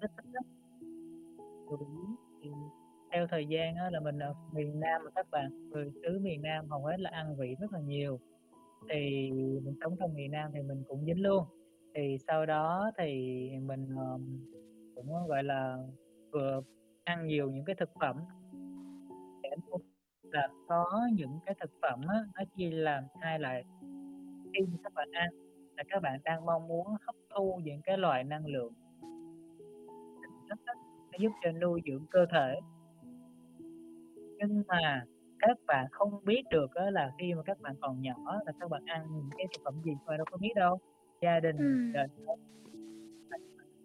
[0.02, 0.44] rất thích lắm
[2.44, 2.50] Thì
[3.12, 6.42] theo thời gian á là mình ở miền Nam mà các bạn, người xứ miền
[6.42, 8.20] Nam hầu hết là ăn vị rất là nhiều,
[8.90, 9.32] thì
[9.64, 11.46] mình sống trong miền Nam thì mình cũng dính luôn.
[11.96, 13.06] Thì sau đó thì
[13.62, 14.20] mình, ờ,
[14.96, 15.78] cũng, ờ, gọi là,
[16.32, 16.62] vừa
[17.04, 18.18] ăn nhiều những cái thực phẩm
[19.44, 19.50] để
[20.24, 23.64] là có những cái thực phẩm á, nó chia làm hai loại.
[24.54, 25.30] Khi các bạn ăn
[25.78, 28.74] là các bạn đang mong muốn hấp thu những cái loại năng lượng
[31.14, 32.60] nó giúp cho nuôi dưỡng cơ thể.
[34.38, 35.06] Nhưng mà
[35.48, 38.70] các bạn không biết được á là khi mà các bạn còn nhỏ là các
[38.70, 40.80] bạn ăn những cái thực phẩm gì, bạn đâu có biết đâu.
[41.22, 41.94] Gia đình Ừm.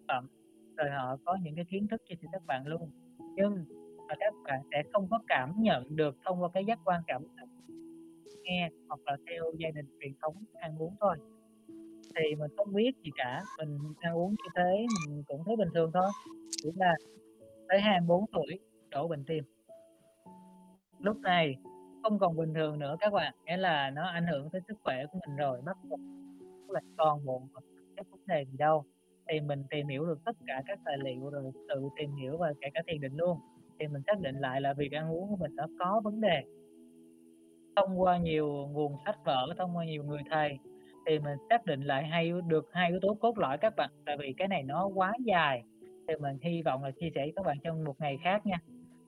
[0.09, 0.29] phẩm,
[0.77, 2.91] rồi họ có những cái kiến thức sẻ các bạn luôn.
[3.37, 3.65] Nhưng
[4.09, 7.23] và các bạn sẽ không có cảm nhận được thông qua cái giác quan cảm
[7.37, 7.49] nhận
[8.45, 11.17] nghe hoặc là theo gia đình truyền thống ăn uống thôi
[12.17, 15.69] thì mình không biết gì cả mình ăn uống như thế mình cũng thấy bình
[15.75, 16.11] thường thôi
[16.51, 16.95] chỉ là
[17.69, 18.59] tới 24 tuổi
[18.91, 19.45] đổ bệnh tim
[21.01, 21.57] lúc này
[22.03, 25.07] không còn bình thường nữa các bạn, nghĩa là nó ảnh hưởng tới sức khỏe
[25.13, 25.77] của mình rồi, bắt
[26.69, 27.43] là toàn bộ
[27.97, 28.85] các vấn đề gì đâu.
[29.29, 32.53] Thì mình tìm hiểu được tất cả các tài liệu rồi tự tìm hiểu và
[32.61, 33.39] kể cả thiền định luôn.
[33.79, 36.43] Thì mình xác định lại là việc ăn uống của mình nó có vấn đề.
[37.77, 40.59] Thông qua nhiều nguồn sách vở, thông qua nhiều người thầy,
[41.07, 43.91] thì mình xác định lại hai được hai yếu tố cốt lõi các bạn.
[44.07, 45.63] Tại vì cái này nó quá dài,
[46.09, 48.59] thì mình hy vọng là chia sẻ với các bạn trong một ngày khác nha.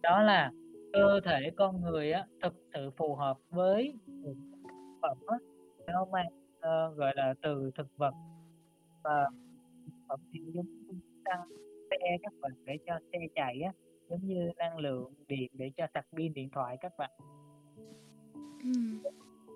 [0.03, 0.51] Đó là
[0.93, 4.37] cơ thể con người á thực sự phù hợp với thực
[5.03, 5.37] phẩm á
[5.87, 6.27] nó mang
[6.57, 8.15] uh, gọi là từ thực vật
[9.03, 9.29] và
[10.09, 10.67] phẩm thì giống
[11.25, 11.49] tăng
[11.91, 13.73] xe các bạn để cho xe chạy á
[14.09, 17.11] giống như năng lượng điện để cho sạc pin điện thoại các bạn.
[18.63, 18.71] Ừ.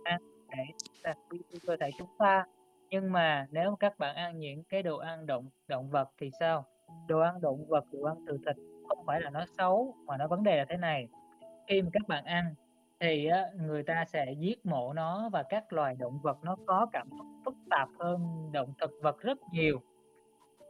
[0.05, 0.65] ăn để
[1.05, 2.47] sạc pin cơ thể chúng ta.
[2.91, 6.65] Nhưng mà nếu các bạn ăn những cái đồ ăn động động vật thì sao?
[7.09, 8.57] Đồ ăn động vật đồ ăn từ thịt
[8.89, 11.09] không phải là nó xấu mà nó vấn đề là thế này
[11.69, 12.55] khi mà các bạn ăn
[13.01, 16.87] thì á, người ta sẽ giết mổ nó và các loài động vật nó có
[16.93, 19.81] cảm xúc phức tạp hơn động thực vật rất nhiều.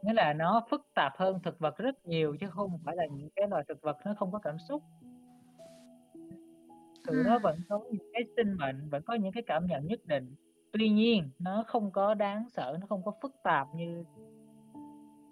[0.03, 3.29] Nghĩa là nó phức tạp hơn thực vật rất nhiều chứ không phải là những
[3.35, 4.83] cái loài thực vật nó không có cảm xúc.
[7.07, 9.99] Tụi nó vẫn có những cái sinh mệnh vẫn có những cái cảm nhận nhất
[10.05, 10.35] định.
[10.71, 14.03] Tuy nhiên nó không có đáng sợ nó không có phức tạp như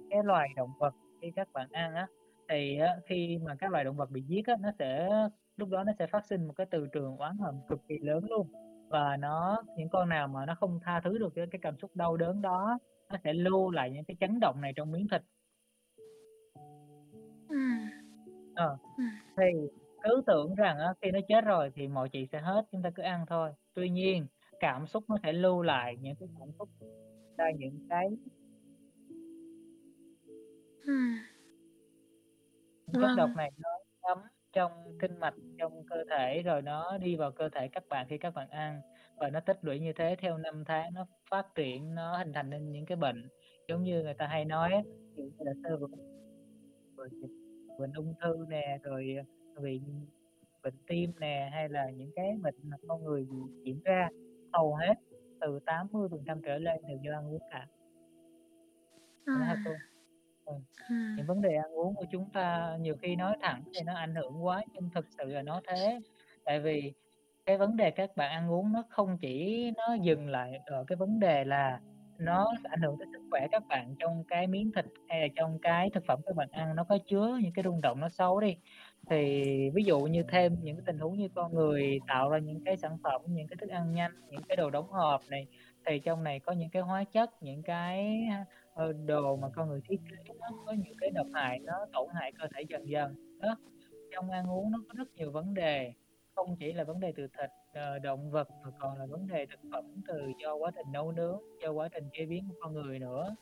[0.09, 2.07] cái loài động vật khi các bạn ăn á.
[2.49, 5.09] Thì á, khi mà các loài động vật bị giết á, nó sẽ
[5.57, 8.25] lúc đó nó sẽ phát sinh một cái từ trường oán hận cực kỳ lớn
[8.29, 8.47] luôn.
[8.89, 11.91] Và nó những con nào mà nó không tha thứ được cái, cái cảm xúc
[11.95, 12.79] đau đớn đó
[13.11, 15.21] nó sẽ lưu lại những cái chấn động này trong miếng thịt.
[18.55, 18.77] Ờ,
[19.37, 19.43] thì
[20.03, 22.89] cứ tưởng rằng á, khi nó chết rồi thì mọi chuyện sẽ hết chúng ta
[22.95, 23.51] cứ ăn thôi.
[23.73, 24.27] Tuy nhiên
[24.59, 26.69] cảm xúc nó sẽ lưu lại những cái cảm xúc
[27.37, 28.09] ra những cái
[32.93, 33.15] chất vâng.
[33.17, 33.69] độc này nó
[34.01, 34.17] ngấm
[34.53, 38.17] trong kinh mạch trong cơ thể rồi nó đi vào cơ thể các bạn khi
[38.17, 38.81] các bạn ăn.
[39.17, 42.49] Và nó tích lũy như thế theo năm tháng nó phát triển nó hình thành
[42.49, 43.29] nên những cái bệnh.
[43.67, 44.83] Giống như người ta hay nói
[45.15, 45.87] như là sơ vữa
[47.79, 49.15] bệnh ung thư nè rồi
[49.61, 49.81] vì
[50.63, 53.27] bệnh tim nè hay là những cái bệnh mà con người
[53.63, 54.09] diễn ra
[54.53, 54.93] hầu hết
[55.41, 57.67] từ 80 phần trăm trở lên đều do ăn uống cả.
[59.25, 59.63] À.
[60.45, 60.53] Ừ.
[60.89, 64.15] Những vấn đề ăn uống của chúng ta nhiều khi nói thẳng thì nó ảnh
[64.15, 65.99] hưởng quá nhưng thực sự là nó thế.
[66.45, 66.93] Tại vì
[67.45, 70.95] cái vấn đề các bạn ăn uống nó không chỉ nó dừng lại ở cái
[70.95, 71.79] vấn đề là
[72.17, 75.59] nó ảnh hưởng tới sức khỏe các bạn trong cái miếng thịt hay là trong
[75.61, 78.39] cái thực phẩm các bạn ăn nó có chứa những cái rung động nó xấu
[78.39, 78.57] đi.
[79.09, 82.63] Thì ví dụ như thêm những cái tình huống như con người tạo ra những
[82.65, 85.47] cái sản phẩm, những cái thức ăn nhanh, những cái đồ đóng hộp này
[85.85, 88.19] thì trong này có những cái hóa chất, những cái
[89.05, 92.31] đồ mà con người thiết kế nó có những cái độc hại nó tổn hại
[92.31, 93.39] cơ thể dần dần.
[93.39, 93.55] Đó
[94.11, 95.93] trong ăn uống nó có rất nhiều vấn đề
[96.35, 99.45] không chỉ là vấn đề từ thịt uh, động vật mà còn là vấn đề
[99.45, 102.73] thực phẩm từ do quá trình nấu nướng do quá trình chế biến của con
[102.73, 103.35] người nữa.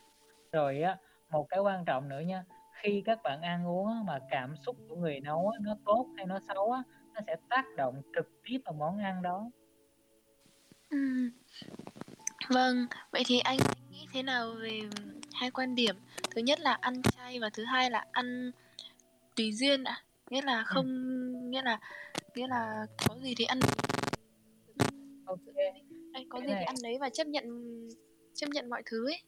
[0.52, 0.98] Rồi á
[1.30, 2.46] một cái quan trọng nữa nha
[2.82, 6.40] khi các bạn ăn uống mà cảm xúc của người nấu nó tốt hay nó
[6.48, 9.50] xấu á nó sẽ tác động trực tiếp vào món ăn đó.
[10.90, 11.30] Ừ.
[12.50, 13.58] vâng vậy thì anh
[13.90, 14.82] nghĩ thế nào về
[15.34, 15.96] hai quan điểm.
[16.36, 18.52] Thứ nhất là ăn chay và thứ hai là ăn
[19.36, 20.04] tùy duyên ạ.
[20.30, 20.88] Nghĩa là không
[21.52, 21.80] nghĩa là
[22.36, 23.60] nghĩa là có gì thì ăn.
[25.26, 25.40] Ok.
[26.14, 27.46] Anh có gì thì ăn đấy và chấp nhận
[28.34, 29.22] chấp nhận mọi thứ ấy.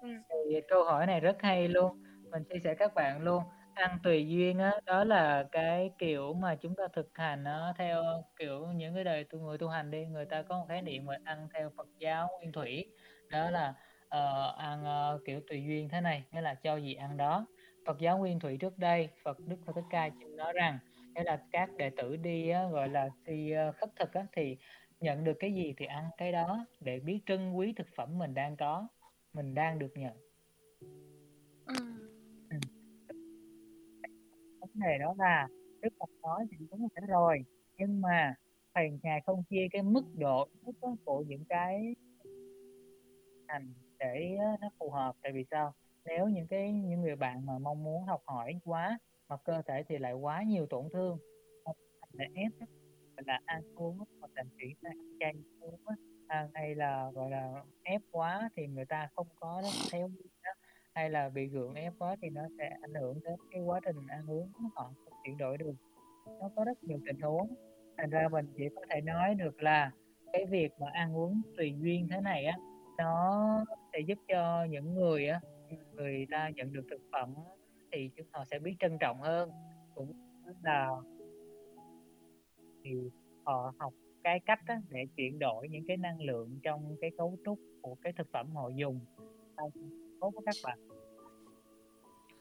[0.00, 0.08] Ừ.
[0.30, 2.02] thì câu hỏi này rất hay luôn.
[2.30, 3.42] Mình chia sẻ các bạn luôn.
[3.74, 8.24] Ăn tùy duyên á đó là cái kiểu mà chúng ta thực hành nó theo
[8.38, 10.06] kiểu những cái đời tu người tu hành đi.
[10.06, 12.86] Người ta có một khái niệm mà ăn theo Phật giáo nguyên thủy.
[13.30, 13.74] Đó là
[14.08, 17.46] uh, ăn uh, kiểu tùy duyên thế này nghĩa là cho gì ăn đó
[17.86, 20.78] Phật giáo nguyên thủy trước đây Phật Đức Phật Thích Ca chúng nói rằng
[21.14, 24.56] nghĩa là các đệ tử đi uh, gọi là đi uh, khất thực á, thì
[25.00, 28.34] nhận được cái gì thì ăn cái đó để biết trân quý thực phẩm mình
[28.34, 28.88] đang có
[29.32, 30.16] mình đang được nhận
[31.66, 31.74] ừ.
[32.50, 32.56] ừ.
[34.60, 35.48] vấn đề đó là
[35.80, 37.38] Đức Phật nói thì đúng là rồi
[37.78, 38.34] nhưng mà
[38.74, 40.72] thầy ngài không chia cái mức độ mức
[41.04, 41.94] của những cái
[43.48, 45.16] hành để nó phù hợp.
[45.22, 45.74] Tại vì sao?
[46.04, 49.82] Nếu những cái những người bạn mà mong muốn học hỏi quá mà cơ thể
[49.88, 51.18] thì lại quá nhiều tổn thương
[52.12, 52.52] là ép
[53.26, 55.80] là ăn uống hoặc là chuyển sang chay uống
[56.26, 60.10] à, hay là gọi là ép quá thì người ta không có theo
[60.44, 60.50] đó.
[60.94, 64.06] hay là bị gượng ép quá thì nó sẽ ảnh hưởng đến cái quá trình
[64.08, 65.74] ăn uống họ không chuyển đổi được.
[66.40, 67.54] Nó có rất nhiều tình huống.
[67.96, 69.90] Thành ra mình chỉ có thể nói được là
[70.32, 72.58] cái việc mà ăn uống tùy duyên thế này á
[72.98, 75.40] nó sẽ giúp cho những người á
[75.92, 77.34] người ta nhận được thực phẩm
[77.92, 79.50] thì chúng họ sẽ biết trân trọng hơn.
[79.94, 80.12] Cũng
[80.62, 80.90] là
[82.84, 82.90] thì
[83.44, 83.92] họ học
[84.24, 87.94] cái cách á, để chuyển đổi những cái năng lượng trong cái cấu trúc của
[88.02, 89.00] cái thực phẩm họ dùng.
[90.20, 90.78] Tốt các bạn.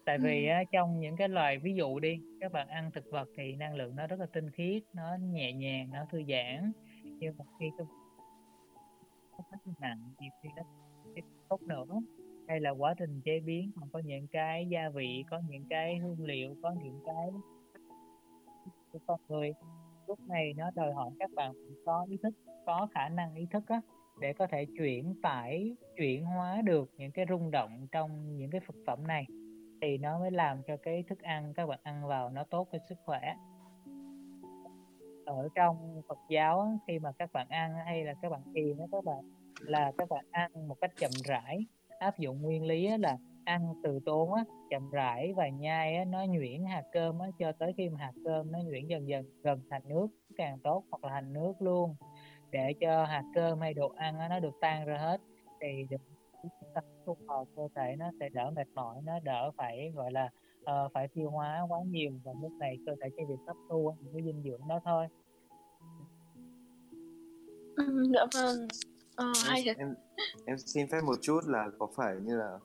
[0.05, 3.29] Tại vì á, trong những cái loài ví dụ đi các bạn ăn thực vật
[3.37, 6.71] thì năng lượng nó rất là tinh khiết nó nhẹ nhàng nó thư giãn.
[7.03, 7.65] Nhưng một khi
[9.37, 10.63] không nó nặng nhiều khi nó
[11.49, 11.99] tốt nữa.
[12.47, 15.97] Hay là quá trình chế biến còn có những cái gia vị có những cái
[15.97, 17.29] hương liệu có những cái
[18.91, 19.53] của con người
[20.07, 21.53] lúc này nó đòi hỏi các bạn
[21.85, 22.33] có ý thức
[22.65, 23.81] có khả năng ý thức á,
[24.19, 28.61] để có thể chuyển tải chuyển hóa được những cái rung động trong những cái
[28.67, 29.25] thực phẩm này.
[29.81, 32.77] Thì nó mới làm cho cái thức ăn các bạn ăn vào nó tốt cho
[32.89, 33.35] sức khỏe
[35.27, 39.03] ở trong Phật giáo khi mà các bạn ăn hay là các bạn thiền các
[39.03, 39.17] bạn
[39.59, 41.65] là các bạn ăn một cách chậm rãi
[41.99, 46.25] áp dụng nguyên lý là ăn từ tốn á, chậm rãi và nhai á, nó
[46.25, 49.59] nhuyễn hạt cơm á, cho tới khi mà hạt cơm nó nhuyễn dần dần gần
[49.69, 51.95] thành nước càng tốt hoặc là thành nước luôn.
[52.51, 55.21] Để cho hạt cơm hay đồ ăn á, nó được tan ra hết
[55.61, 56.01] thì được
[56.75, 60.29] ta trung hồi cơ thể nó sẽ đỡ mệt mỏi nó đỡ phải gọi là
[60.71, 63.93] uh, phải tiêu hóa quá nhiều và lúc này cơ thể chỉ việc hấp thu
[64.01, 65.07] những cái dinh dưỡng đó thôi.
[67.75, 68.67] Ừ, dạ vâng.
[69.15, 69.95] Ờ, hay em, em
[70.45, 72.59] em xin phép một chút là có phải như là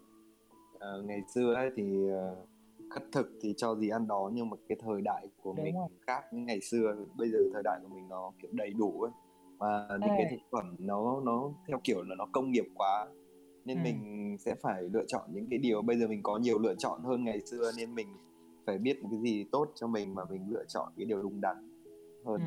[0.75, 2.49] uh, ngày xưa ấy thì uh,
[2.91, 5.75] khất thực thì cho gì ăn đó nhưng mà cái thời đại của Đúng mình
[5.75, 5.89] rồi.
[6.07, 9.13] khác với ngày xưa bây giờ thời đại của mình nó kiểu đầy đủ ấy.
[9.59, 10.17] Và những Ê.
[10.19, 13.07] cái thực phẩm nó nó theo kiểu là nó công nghiệp quá
[13.65, 13.83] nên Ừ.
[13.83, 17.01] mình sẽ phải lựa chọn những cái điều bây giờ mình có nhiều lựa chọn
[17.03, 18.09] hơn ngày xưa nên mình
[18.67, 21.57] phải biết cái gì tốt cho mình mà mình lựa chọn cái điều đúng đắn
[22.25, 22.47] hơn Ừ.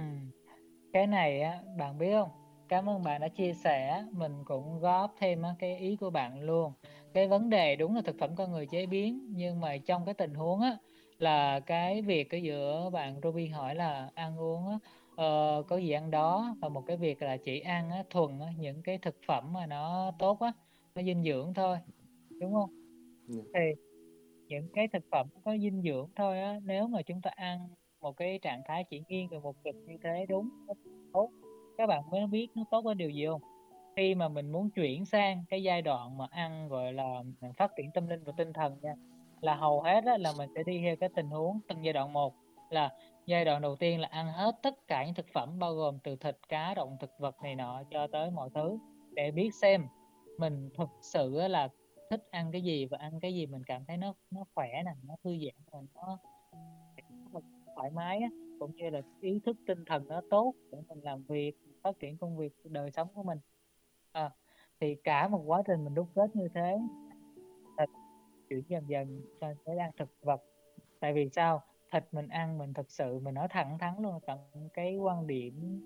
[0.93, 2.29] Cái này á, bạn biết không?
[2.69, 6.73] Cảm ơn bạn đã chia sẻ, mình cũng góp thêm cái ý của bạn luôn.
[7.13, 10.13] Cái vấn đề đúng là thực phẩm con người chế biến, nhưng mà trong cái
[10.13, 10.77] tình huống á,
[11.19, 14.79] là cái việc ở giữa bạn Ruby hỏi là ăn uống á,
[15.15, 18.47] ờ, có gì ăn đó và một cái việc là chỉ ăn á, thuần á,
[18.57, 20.51] những cái thực phẩm mà nó tốt á,
[20.95, 21.77] nó dinh dưỡng thôi,
[22.39, 22.69] đúng không?
[23.27, 23.41] Ừ.
[23.53, 23.81] Thì
[24.47, 27.69] những cái thực phẩm có dinh dưỡng thôi á, nếu mà chúng ta ăn
[28.01, 30.49] một cái trạng thái chỉ nghiêng về một cực như thế đúng
[31.13, 31.29] tốt
[31.77, 33.41] các bạn mới biết nó tốt ở điều gì không
[33.95, 37.23] khi mà mình muốn chuyển sang cái giai đoạn mà ăn gọi là
[37.57, 38.95] phát triển tâm linh và tinh thần nha
[39.41, 42.13] là hầu hết á, là mình sẽ đi theo cái tình huống từng giai đoạn
[42.13, 42.33] một
[42.69, 42.93] là
[43.25, 46.15] giai đoạn đầu tiên là ăn hết tất cả những thực phẩm bao gồm từ
[46.15, 48.77] thịt cá động thực vật này nọ cho tới mọi thứ
[49.11, 49.87] để biết xem
[50.37, 51.69] mình thực sự là
[52.09, 54.91] thích ăn cái gì và ăn cái gì mình cảm thấy nó nó khỏe nè
[55.03, 56.17] nó thư giãn và nó
[57.75, 61.23] thoải mái á, cũng như là ý thức tinh thần nó tốt để mình làm
[61.23, 63.39] việc phát triển công việc đời sống của mình.
[64.11, 64.31] À,
[64.79, 66.77] thì cả một quá trình mình đúc kết như thế
[67.77, 67.89] thịt
[68.49, 70.41] chuyển dần dần sang tới ăn thực vật.
[70.99, 71.61] Tại vì sao?
[71.91, 74.39] Thịt mình ăn mình thực sự mình nói thẳng thắn luôn tận
[74.73, 75.81] cái quan điểm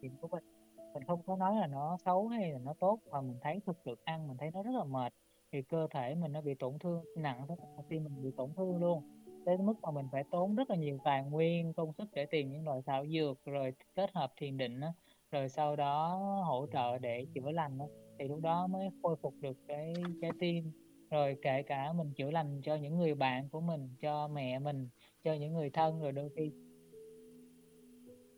[0.00, 0.57] điểm của mình
[0.94, 3.76] mình không có nói là nó xấu hay là nó tốt mà mình thấy thực
[3.84, 5.12] sự ăn mình thấy nó rất là mệt.
[5.52, 7.56] Thì cơ thể mình nó bị tổn thương nặng tới
[7.88, 9.02] tim mình bị tổn thương luôn.
[9.46, 12.52] Tới mức mà mình phải tốn rất là nhiều tài nguyên công sức để tìm
[12.52, 14.92] những loại thảo dược rồi kết hợp thiền định đó,
[15.30, 17.86] rồi sau đó hỗ trợ để chữa lành đó.
[18.18, 20.72] thì lúc đó mới khôi phục được cái trái tim.
[21.10, 24.88] Rồi kể cả mình chữa lành cho những người bạn của mình cho mẹ mình
[25.24, 26.52] cho những người thân rồi đôi khi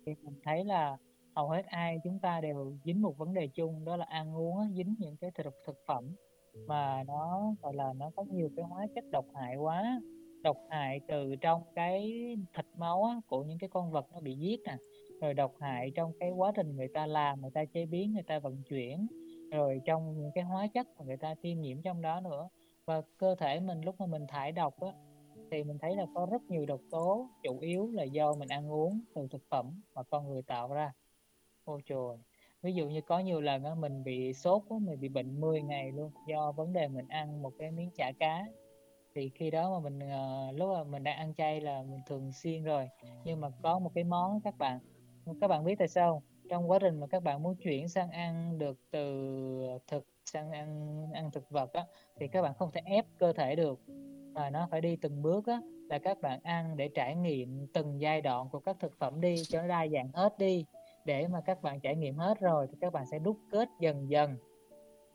[0.06, 0.96] thì mình thấy là
[1.40, 4.72] hầu hết ai chúng ta đều dính một vấn đề chung đó là ăn uống
[4.74, 6.04] dính những cái thực thực phẩm
[6.66, 10.00] mà nó gọi là nó có nhiều cái hóa chất độc hại quá.
[10.42, 12.10] Độc hại từ trong cái
[12.54, 14.76] thịt máu á, của những cái con vật nó bị giết nè
[15.20, 18.22] rồi độc hại trong cái quá trình người ta làm người ta chế biến người
[18.22, 19.06] ta vận chuyển
[19.50, 22.48] rồi trong những cái hóa chất mà người ta tiêm nhiễm trong đó nữa.
[22.84, 24.92] Và cơ thể mình lúc mà mình thải độc á
[25.50, 28.72] thì mình thấy là có rất nhiều độc tố chủ yếu là do mình ăn
[28.72, 30.92] uống từ thực phẩm mà con người tạo ra
[31.70, 32.18] ôi trời
[32.62, 35.62] ví dụ như có nhiều lần á mình bị sốt á mình bị bệnh 10
[35.62, 38.46] ngày luôn do vấn đề mình ăn một cái miếng chả cá.
[39.14, 42.32] Thì khi đó mà mình uh, lúc mà mình đang ăn chay là mình thường
[42.32, 42.88] xuyên rồi.
[43.24, 44.78] Nhưng mà có một cái món các bạn
[45.40, 48.58] các bạn biết tại sao trong quá trình mà các bạn muốn chuyển sang ăn
[48.58, 51.84] được từ thực sang ăn ăn thực vật á
[52.16, 53.80] thì các bạn không thể ép cơ thể được.
[54.34, 58.00] Mà nó phải đi từng bước á là các bạn ăn để trải nghiệm từng
[58.00, 60.64] giai đoạn của các thực phẩm đi cho nó đa dạng hết đi
[61.04, 64.10] để mà các bạn trải nghiệm hết rồi thì các bạn sẽ đúc kết dần
[64.10, 64.36] dần.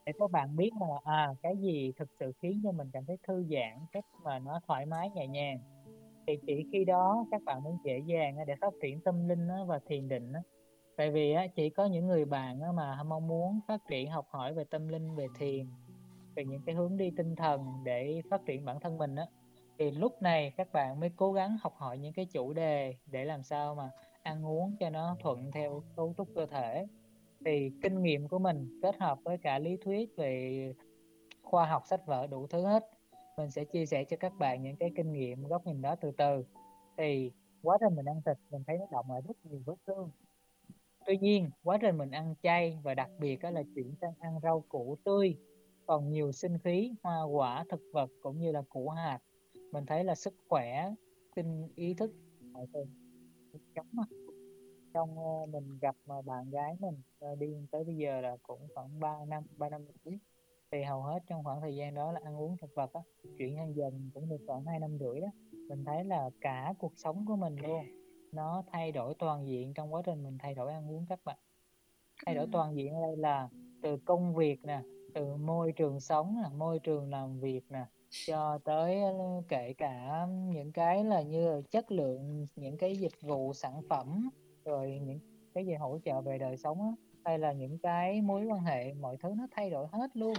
[0.06, 3.18] Để các bạn biết là à cái gì thực sự khiến cho mình cảm thấy
[3.28, 5.58] thư giãn, cách mà nó thoải mái, nhẹ nhàng.
[6.26, 9.80] Thì chỉ khi đó các bạn mới dễ dàng để phát triển tâm linh và
[9.86, 10.32] thiền định
[10.96, 14.64] tại vì chỉ có những người bạn mà mong muốn phát triển học hỏi về
[14.64, 15.66] tâm linh, về thiền,
[16.34, 19.26] về những cái hướng đi tinh thần để phát triển bản thân mình á.
[19.78, 23.24] Thì lúc này các bạn mới cố gắng học hỏi những cái chủ đề để
[23.24, 23.90] làm sao mà
[24.26, 26.86] ăn uống cho nó thuận theo cấu trúc cơ thể.
[27.44, 30.72] Thì kinh nghiệm của mình kết hợp với cả lý thuyết về
[31.42, 32.90] khoa học sách vở đủ thứ hết,
[33.36, 36.10] mình sẽ chia sẻ cho các bạn những cái kinh nghiệm, góc nhìn đó từ
[36.10, 36.44] từ.
[36.96, 37.30] Thì
[37.62, 40.10] quá trình mình ăn thịt mình thấy nó động lại rất nhiều vết thương.
[41.06, 44.40] Tuy nhiên, quá trình mình ăn chay và đặc biệt đó là chuyển sang ăn
[44.42, 45.36] rau củ tươi,
[45.86, 49.18] còn nhiều sinh khí, hoa quả, thực vật cũng như là củ hạt,
[49.72, 50.90] mình thấy là sức khỏe,
[51.34, 52.12] tinh ý thức,
[52.52, 52.84] mọi thứ
[53.76, 54.02] giống mà.
[54.94, 56.94] Trong uh, mình gặp mà bạn gái mình
[57.32, 60.18] uh, đi tới bây giờ là cũng khoảng 3 năm 3 năm rưỡi.
[60.70, 63.00] Thì hầu hết trong khoảng thời gian đó là ăn uống thực vật á
[63.38, 65.28] chuyển sang dần cũng được khoảng hai năm rưỡi đó.
[65.68, 67.84] Mình thấy là cả cuộc sống của mình luôn
[68.32, 71.36] nó thay đổi toàn diện trong quá trình mình thay đổi ăn uống các bạn.
[72.26, 73.48] Thay đổi toàn diện ở đây là
[73.82, 74.82] từ công việc nè
[75.14, 79.00] từ môi trường sống nè môi trường làm việc nè cho tới
[79.48, 84.28] kể cả những cái là như là chất lượng những cái dịch vụ sản phẩm
[84.64, 85.18] rồi những
[85.54, 86.92] cái gì hỗ trợ về đời sống á,
[87.24, 90.34] hay là những cái mối quan hệ mọi thứ nó thay đổi hết luôn.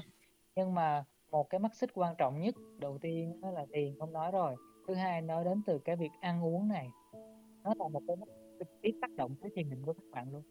[0.55, 4.13] Nhưng mà một cái mắt xích quan trọng nhất đầu tiên đó là tiền không
[4.13, 4.55] nói rồi.
[4.87, 6.89] Thứ hai nói đến từ cái việc ăn uống này.
[7.63, 8.27] Nó là một cái mắt
[8.59, 10.43] trực tiếp tác động tới tiền định của các bạn luôn.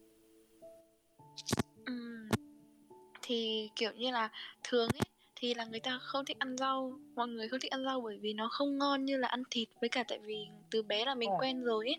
[3.23, 4.31] Thì, kiểu như là,
[4.65, 5.06] thường ấy,
[5.37, 8.19] thì là người ta không thích ăn rau, mọi người không thích ăn rau bởi
[8.21, 11.15] vì nó không ngon như là ăn thịt, với cả tại vì từ bé là
[11.15, 11.97] mình quen rồi ấy.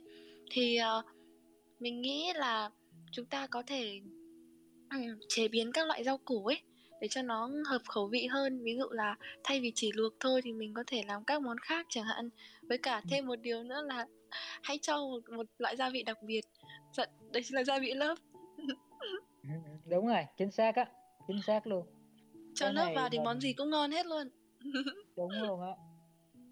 [0.52, 1.04] Thì, ờ,
[1.80, 2.70] mình nghĩ là
[3.12, 4.02] chúng ta có thể,
[4.90, 6.62] ừm, chế biến các loại rau củ ấy,
[7.02, 8.64] để cho nó hợp khẩu vị hơn.
[8.64, 11.58] Ví dụ là thay vì chỉ luộc thôi thì mình có thể làm các món
[11.60, 12.30] khác chẳng hạn.
[12.70, 13.04] Với cả Ừm.
[13.10, 14.06] thêm một điều nữa là
[14.64, 16.42] hãy cho một một loại gia vị đặc biệt,
[16.98, 18.16] dạ đấy chính là gia vị lớp.
[19.44, 20.86] Ừm, đúng rồi, chính xác á,
[21.28, 21.97] chính xác luôn.
[22.58, 24.28] Cho lớp vào thì món gì mình cũng ngon hết luôn.
[25.18, 25.76] Đúng luôn á.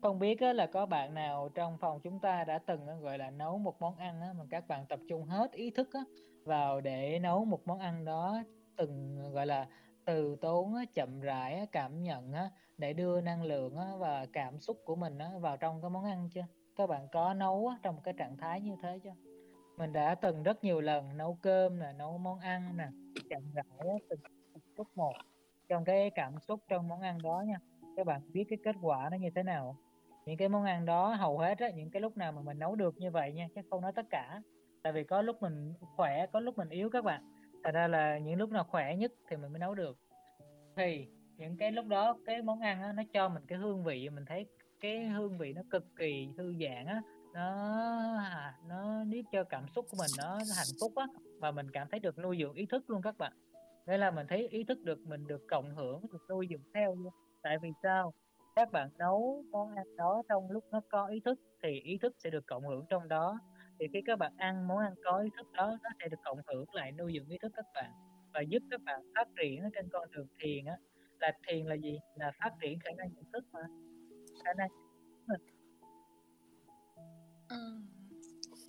[0.01, 3.18] Không biết á là có bạn nào trong phòng chúng ta đã từng á, gọi
[3.18, 5.99] là, nấu một món ăn á, mà các bạn tập trung hết ý thức á,
[6.43, 8.43] vào để nấu một món ăn đó,
[8.78, 9.68] từng, gọi là,
[10.06, 14.26] từ tốn á, chậm rãi á, cảm nhận á, để đưa năng lượng á, và
[14.34, 16.45] cảm xúc của mình á, vào trong cái món ăn chưa?
[16.76, 19.14] Các bạn có nấu á, trong cái trạng thái như thế chưa?
[19.78, 22.88] Mình đã từng rất nhiều lần nấu cơm nè, nấu món ăn nè,
[23.30, 24.20] chậm rãi á, từng
[24.53, 25.14] từng chút một
[25.70, 27.57] trong cái cảm xúc trong món ăn đó nha.
[27.97, 29.78] Các bạn biết cái kết quả nó như thế nào?
[30.26, 32.76] Những cái món ăn đó hầu hết á, những cái lúc nào mà mình nấu
[32.76, 34.41] được như vậy nha, chứ không nói tất cả,
[34.84, 37.24] tại vì có lúc mình khỏe, có lúc mình yếu các bạn.
[37.63, 39.97] Thành ra là những lúc nào khỏe nhất thì mình mới nấu được.
[40.76, 41.07] Thì
[41.38, 44.26] những cái lúc đó cái món ăn á, nó cho mình cái hương vị, mình
[44.26, 44.45] thấy
[44.80, 47.01] cái hương vị nó cực kỳ thư giãn á,
[47.34, 47.51] nó
[48.18, 51.07] à, nó giúp cho cảm xúc của mình nó hạnh phúc á,
[51.39, 53.34] và mình cảm thấy được nuôi dưỡng ý thức luôn các bạn.
[53.88, 56.95] Nên là mình thấy ý thức được mình được cộng hưởng, được nuôi dưỡng theo
[56.95, 57.13] luôn.
[57.43, 58.13] Tại vì sao?
[58.55, 62.15] Các bạn nấu món ăn đó trong lúc nó có ý thức thì ý thức
[62.17, 63.39] sẽ được cộng hưởng trong đó.
[63.79, 66.39] Thì khi các bạn ăn món ăn có ý thức đó, nó sẽ được cộng
[66.47, 67.91] hưởng lại nuôi dưỡng ý thức các bạn,
[68.33, 70.77] và giúp các bạn phát triển ở trên con đường thiền á.
[71.19, 71.99] Là thiền là gì?
[72.15, 73.59] Là phát triển khả năng nhận thức mà,
[74.43, 74.69] khả năng
[75.27, 75.41] mình.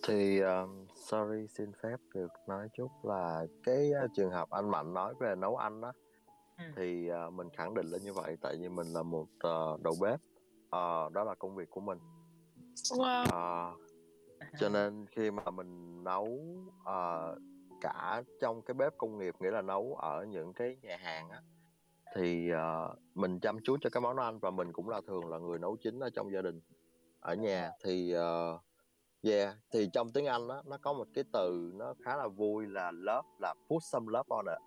[0.09, 0.67] Thì, ờ,
[1.07, 5.57] sorry, xin phép được nói chút là cái, trường hợp anh Mạnh nói về nấu
[5.57, 5.93] ăn á,
[6.59, 6.73] Ừm.
[6.77, 9.95] thì, ờ, mình khẳng định là như vậy, tại vì mình là một, ờ, đầu
[10.01, 10.21] bếp,
[10.71, 11.99] ờ, đó là công việc của mình.
[12.91, 13.25] Wow!
[13.31, 13.75] Ờ,
[14.61, 16.29] cho nên khi mà mình nấu,
[16.85, 17.35] ờ,
[17.81, 21.43] cả trong cái bếp công nghiệp, nghĩa là nấu ở những cái nhà hàng á,
[22.17, 25.39] thì, ờ, mình chăm chút cho cái món ăn và mình cũng là thường là
[25.39, 26.61] người nấu chính ở trong gia đình.
[27.21, 28.59] Ở nhà thì, ờ
[29.31, 32.67] yeah, thì trong tiếng Anh á, nó có một cái từ nó khá là vui
[32.67, 34.59] là love, là put some love on it.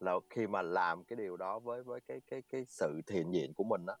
[0.00, 3.54] Là khi mà làm cái điều đó với với cái cái cái sự thiện diện
[3.54, 3.94] của mình á,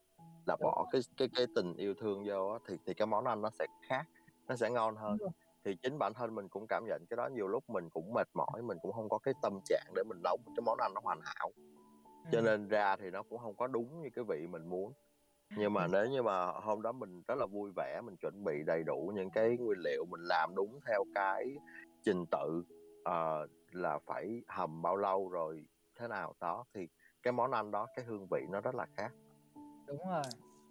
[0.46, 3.42] là bỏ cái cái cái tình yêu thương vô á, thì thì cái món ăn
[3.42, 4.04] nó sẽ khác,
[4.48, 5.18] nó sẽ ngon hơn.
[5.64, 8.28] Thì chính bản thân mình cũng cảm nhận cái đó, nhiều lúc mình cũng mệt
[8.34, 10.94] mỏi, mình cũng hông có cái tâm trạng để mình nấu một cái món ăn
[10.94, 11.50] nó hoàn hảo,
[12.32, 14.92] cho nên ra thì nó cũng hông có đúng như cái vị mình muốn.
[15.56, 18.62] Nhưng mà nếu như mà hôm đó mình rất là vui vẻ, mình chuẩn bị
[18.66, 21.56] đầy đủ những cái nguyên liệu, mình làm đúng theo cái
[22.04, 22.64] trình tự,
[23.04, 25.64] ờ, là phải hầm bao lâu rồi
[25.98, 26.88] thế nào, đó, thì
[27.22, 29.12] cái món ăn đó, cái hương vị nó rất là khác.
[29.86, 30.22] Đúng rồi.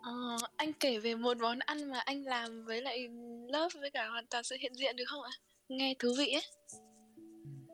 [0.04, 3.10] Ờ, anh kể về một món ăn mà anh làm với lại
[3.48, 5.32] lớp với cả hoàn toàn sự hiện diện được không ạ?
[5.70, 6.44] Nghe thú vị ấy.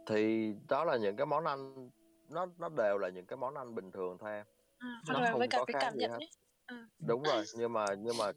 [0.08, 1.90] Thì đó là những cái món ăn
[2.30, 4.46] nó nó đều là những cái món ăn bình thường thôi em
[4.78, 6.30] À, nó là không với cả có cái khác cảm gì nhận hết ấy.
[6.68, 6.76] Ừ.
[7.00, 8.32] đúng rồi nhưng mà nhưng mà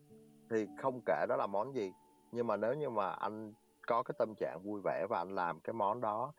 [0.51, 1.93] thì không kể đó là món gì
[2.33, 3.53] nhưng mà nếu như mà anh
[3.87, 6.33] có cái tâm trạng vui vẻ và anh làm cái món đó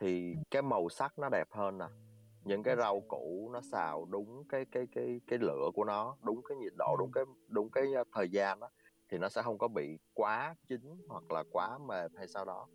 [0.00, 1.86] thì cái màu sắc nó đẹp hơn nè.
[2.44, 6.42] Những cái rau củ nó xào đúng cái cái cái cái lửa của nó đúng
[6.48, 8.68] cái nhiệt độ đúng cái đúng cái uh, thời gian đó
[9.08, 12.66] thì nó sẽ không có bị quá chín hoặc là quá mềm hay sao đó.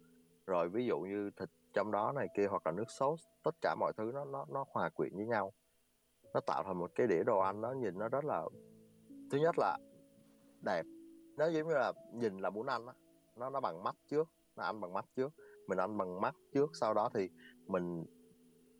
[0.47, 3.75] Rồi ví dụ như thịt trong đó này kia hoặc là nước sốt tất cả
[3.79, 5.53] mọi thứ nó nó nó hòa quyện với nhau
[6.33, 8.43] nó tạo thành một cái đĩa đồ ăn nó nhìn nó rất là,
[9.31, 9.77] thứ nhất là
[10.65, 10.83] đẹp.
[11.37, 12.93] Nó giống như là nhìn là muốn ăn á,
[13.35, 15.33] nó nó bằng mắt trước, nó ăn bằng mắt trước,
[15.67, 17.29] mình ăn bằng mắt trước, sau đó thì
[17.67, 18.05] mình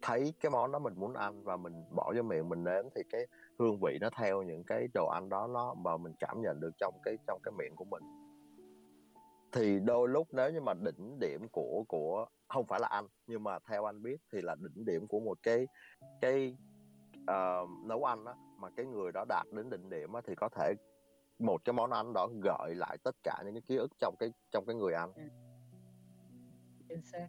[0.01, 3.01] thấy cái món đó mình muốn ăn và mình bỏ vô miệng mình nếm thì
[3.09, 3.27] cái
[3.59, 6.71] hương vị nó theo những cái đồ ăn đó, nó mà mình cảm nhận được
[6.77, 8.03] trong cái trong cái miệng của mình.
[9.51, 13.43] Thì đôi lúc nếu như mà đỉnh điểm của của, không phải là anh nhưng
[13.43, 15.67] mà theo anh biết thì là đỉnh điểm của một cái
[16.21, 16.57] cái
[17.31, 20.49] uh, nấu ăn á mà cái người đó đạt đến đỉnh điểm á thì có
[20.49, 20.73] thể
[21.39, 24.29] một cái món ăn đó gợi lại tất cả những cái ký ức trong cái
[24.51, 25.21] trong cái người ăn Ừ.
[26.89, 27.27] chính xác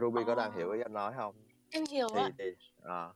[0.00, 0.56] Ruby có đang Ờ.
[0.58, 1.34] hiểu ý anh nói không
[1.70, 2.30] Em hiểu thì ạ.
[2.38, 2.44] thì
[2.82, 3.08] à,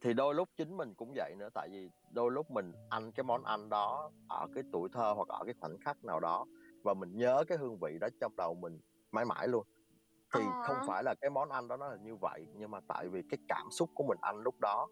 [0.00, 3.24] thì đôi lúc chính mình cũng vậy nữa tại vì đôi lúc mình ăn cái
[3.24, 6.46] món ăn đó ở cái tuổi thơ hoặc ở cái khoảnh khắc nào đó
[6.84, 8.80] và mình nhớ cái hương vị đó trong đầu mình
[9.12, 9.66] mãi mãi luôn
[10.34, 10.62] thì Ờ.
[10.66, 13.22] không phải là cái món ăn đó nó là như vậy nhưng mà tại vì
[13.30, 14.88] cái cảm xúc của mình ăn lúc đó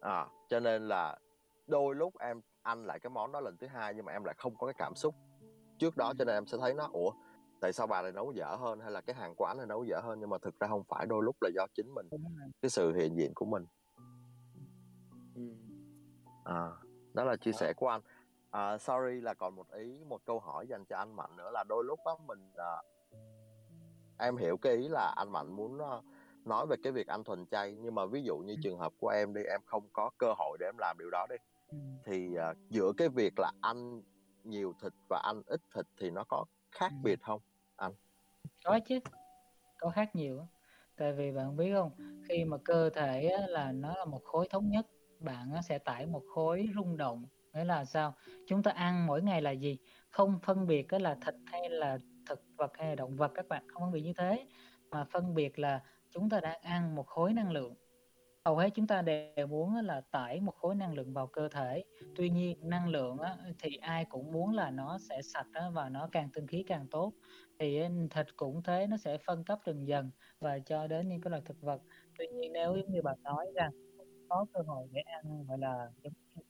[0.00, 1.18] à cho nên là
[1.66, 4.34] đôi lúc em ăn lại cái món đó lần thứ hai nhưng mà em lại
[4.38, 5.14] không có cái cảm xúc
[5.78, 7.10] trước đó cho nên em sẽ thấy nó ủa
[7.60, 8.80] tại sao bà này nấu dở hơn?
[8.80, 10.20] Hay là cái hàng quán này nấu dở hơn?
[10.20, 12.08] Nhưng mà thực ra không phải đôi lúc là do chính mình
[12.62, 13.66] cái sự hiện diện của mình.
[15.34, 15.42] Ừ.
[16.44, 16.70] à
[17.14, 18.00] đó là chia sẻ của anh.
[18.50, 21.64] À, sorry là còn một ý một câu hỏi dành cho anh mạnh nữa là
[21.68, 22.82] đôi lúc á mình à,
[24.18, 26.00] em hiểu cái ý là anh mạnh muốn à,
[26.48, 28.60] nói về cái việc ăn thuần chay nhưng mà ví dụ như Ừ.
[28.62, 31.26] trường hợp của em đi em không có cơ hội để em làm điều đó
[31.30, 31.36] đi
[31.68, 31.78] ừ.
[32.04, 34.02] thì à, giữa cái việc là ăn
[34.44, 36.96] nhiều thịt và ăn ít thịt thì nó có khác Ừ.
[37.02, 37.40] biệt không
[38.64, 38.98] có chứ
[39.78, 40.46] có khác nhiều
[40.96, 41.90] tại vì bạn biết không
[42.28, 44.86] khi mà cơ thể á, là nó là một khối thống nhất
[45.20, 47.24] bạn sẽ tải một khối rung động
[47.54, 48.14] nghĩa là sao
[48.46, 49.78] chúng ta ăn mỗi ngày là gì
[50.10, 53.68] không phân biệt là thịt hay là thực vật hay là động vật các bạn
[53.68, 54.46] không phân biệt như thế
[54.90, 57.74] mà phân biệt là chúng ta đang ăn một khối năng lượng.
[58.44, 61.84] Hầu hết chúng ta đều muốn là tải một khối năng lượng vào cơ thể.
[62.16, 63.16] Tuy nhiên năng lượng
[63.62, 67.12] thì ai cũng muốn là nó sẽ sạch và nó càng tinh khiết càng tốt.
[67.58, 67.80] Thì
[68.10, 71.42] thịt cũng thế nó sẽ phân cấp dần dần và cho đến những cái loại
[71.44, 71.82] thực vật.
[72.18, 73.70] Tuy nhiên nếu giống như bạn nói rằng
[74.28, 75.90] có cơ hội để ăn gọi là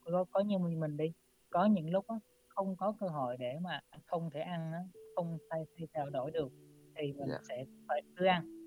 [0.00, 1.12] có, có như mình đi
[1.50, 2.06] có những lúc
[2.48, 4.72] không có cơ hội để mà không thể ăn
[5.16, 6.48] không thay thay thay đổi được
[6.96, 7.38] thì mình Dạ.
[7.48, 8.57] sẽ phải cứ ăn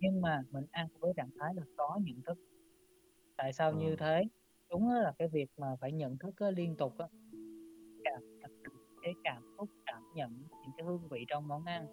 [0.00, 2.38] nhưng mà mình ăn với trạng thái là có nhận thức.
[3.36, 3.96] Tại sao như Ừ.
[3.96, 4.24] thế?
[4.70, 6.92] Đúng là cái việc mà phải nhận thức liên tục
[8.04, 8.22] cảm
[9.02, 10.30] cái cảm xúc cảm nhận
[10.62, 11.86] những cái hương vị trong món ăn.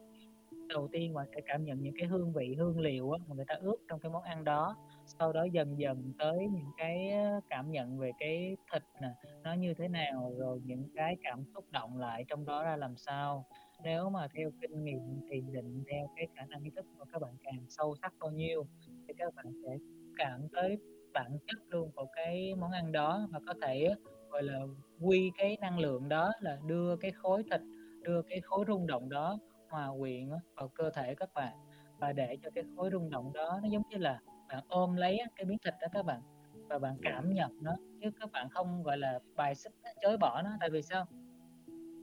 [0.70, 3.56] Đầu tiên bạn sẽ cảm nhận những cái hương vị hương liệu mà người ta
[3.56, 4.76] ướp trong cái món ăn đó.
[5.06, 7.12] Sau đó dần dần tới những cái
[7.50, 9.10] cảm nhận về cái thịt nè
[9.44, 12.98] nó như thế nào rồi những cái cảm xúc động lại trong đó ra làm
[12.98, 13.46] sao
[13.84, 17.22] nếu mà theo kinh nghiệm thì định theo cái khả năng ý thức của các
[17.22, 18.68] bạn càng sâu sắc bao nhiêu
[19.08, 19.78] thì các bạn sẽ
[20.18, 20.78] cảm tới
[21.14, 23.90] bản chất luôn của cái món ăn đó và có thể
[24.30, 24.60] gọi là
[25.02, 27.62] quy cái năng lượng đó là đưa cái khối thịt
[28.02, 29.38] đưa cái khối rung động đó
[29.70, 31.58] hòa quyện vào cơ thể các bạn
[32.00, 34.20] và để cho cái khối rung động đó nó giống như là
[34.50, 36.22] bạn ôm lấy cái miếng thịt đó các bạn
[36.70, 40.18] và bạn cảm nhận nó chứ các bạn không gọi là bài xích nó, chối
[40.18, 40.50] bỏ nó.
[40.60, 41.06] Tại vì sao?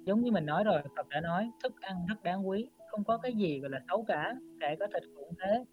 [0.05, 3.19] Giống như mình nói rồi, Phật đã nói, thức ăn rất đáng quý, không có
[3.19, 5.65] cái gì, gọi là, xấu cả, kể có thịt cũng thế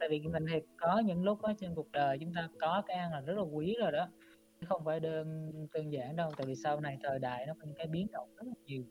[0.00, 2.96] tại vì mình thì có những lúc đó trên cuộc đời chúng ta có cái
[2.96, 4.08] ăn là rất là quý rồi đó
[4.68, 7.76] không phải đơn đơn giản đâu, tại vì sau này thời đại nó có những
[7.76, 8.84] cái biến động rất là nhiều,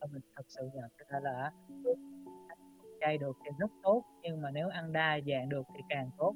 [0.00, 1.52] và mình thật sự nhận ra là
[2.48, 2.58] ăn
[3.00, 6.34] chay được thì rất tốt, nhưng mà nếu ăn đa dạng được thì càng tốt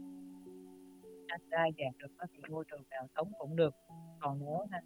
[1.27, 3.75] ăn đa dạng được thì môi trường nào sống cũng được
[4.21, 4.85] còn nếu ăn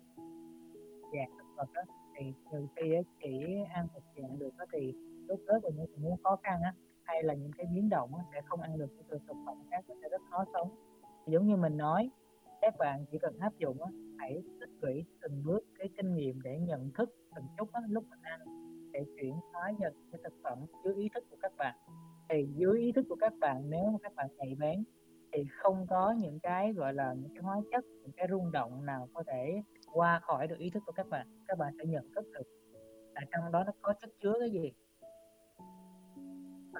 [1.13, 1.83] dạng thực vật đó
[2.17, 3.45] thì trừ khi á chỉ
[3.75, 4.93] ăn một dạng được á thì
[5.29, 8.15] lúc đó của những tình huống khó khăn á hay là những cái biến động
[8.15, 10.69] á, sẽ không ăn được những từ thực phẩm khác sẽ rất khó sống.
[11.27, 12.11] Giống như mình nói
[12.61, 16.43] các bạn chỉ cần áp dụng á, hãy tích lũy từng bước cái kinh nghiệm
[16.43, 18.41] để nhận thức từng chút á, lúc mình ăn
[18.93, 21.77] để chuyển hóa dần cái thực phẩm dưới ý thức của các bạn.
[22.29, 24.85] Thì dưới ý thức của các bạn nếu mà các bạn nhạy bén
[25.33, 28.87] thì không có những cái gọi là những cái hóa chất những cái rung động
[28.87, 29.63] nào có thể
[29.95, 32.43] qua khỏi được ý thức của các bạn các bạn sẽ nhận thức được
[33.15, 34.73] là trong đó nó có chất chứa cái gì.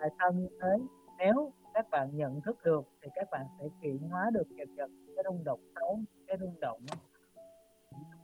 [0.01, 0.77] Tại sao như thế?
[1.19, 5.07] Nếu các bạn nhận thức được thì các bạn sẽ chuyển hóa được dần dần
[5.17, 6.81] cái rung động xấu, cái rung động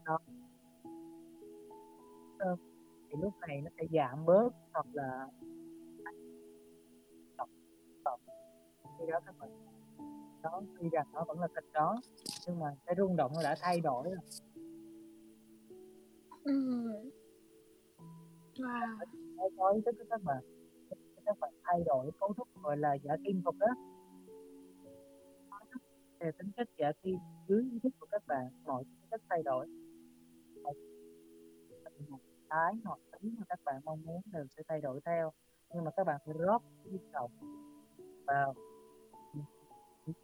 [0.05, 0.19] đó.
[2.39, 2.55] Ờ,
[3.09, 5.27] thì lúc này nó sẽ giảm bớt hoặc là
[8.99, 9.49] khi đó các bạn.
[10.43, 12.01] Đó, tuy rằng nó vẫn là thịt đó,
[12.47, 14.50] nhưng mà cái rung động nó đã thay đổi rồi
[16.43, 16.53] ừ.
[18.55, 18.97] wow.
[19.55, 20.43] nói tới cái của các bạn
[21.25, 23.67] các bạn thay đổi cấu trúc gọi là giả kim thuật đó
[26.19, 27.17] về tính chất giả kim,
[27.47, 29.67] dưới ý thức của các bạn, mọi tính chất thay đổi
[32.09, 32.19] một
[32.49, 35.31] cái hoặc tính mà các bạn mong muốn đều sẽ thay đổi theo
[35.73, 36.61] nhưng mà các bạn phải rót
[36.91, 37.31] hy vọng
[38.27, 38.53] vào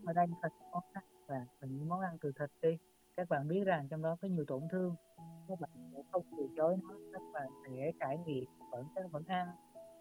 [0.06, 2.78] ở đây thật món ăn và những món ăn từ thịt đi
[3.18, 4.96] các bạn biết rằng trong đó có nhiều tổn thương
[5.48, 9.24] các bạn sẽ không từ chối nó các bạn sẽ trải nghiệm vẫn các vẫn
[9.28, 9.48] ăn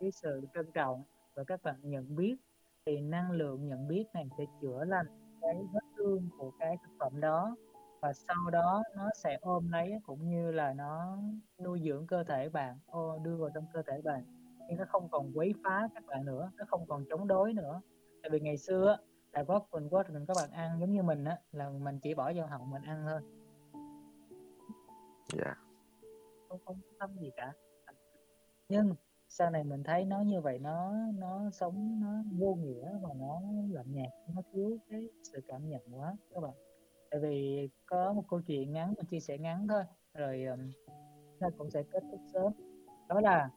[0.00, 1.02] cái sự trân trọng
[1.34, 2.36] và các bạn nhận biết.
[2.86, 5.06] Thì năng lượng nhận biết này sẽ chữa lành
[5.40, 7.56] cái vết thương của cái thực phẩm đó
[8.00, 11.18] và sau đó nó sẽ ôm lấy cũng như là nó
[11.64, 14.24] nuôi dưỡng cơ thể bạn ô, đưa vào trong cơ thể bạn.
[14.68, 17.80] Nhưng nó không còn quấy phá các bạn nữa nó không còn chống đối nữa.
[18.22, 18.98] Tại vì ngày xưa
[19.37, 22.14] là có mình có mình các bạn ăn giống như mình á là mình chỉ
[22.14, 23.20] bỏ vào họng mình ăn thôi.
[25.32, 25.45] Dạ.
[25.45, 25.57] Yeah.
[26.49, 27.53] không không tâm gì cả.
[28.68, 28.95] Nhưng
[29.28, 33.41] sau này mình thấy nó như vậy nó nó sống nó vô nghĩa và nó
[33.70, 36.55] lạnh nhạt nó thiếu cái sự cảm nhận quá các bạn.
[37.11, 39.82] Tại vì có một câu chuyện ngắn mình chia sẻ ngắn thôi
[40.14, 40.45] rồi
[41.41, 42.53] nó cũng sẽ kết thúc sớm.
[43.09, 43.51] Đó là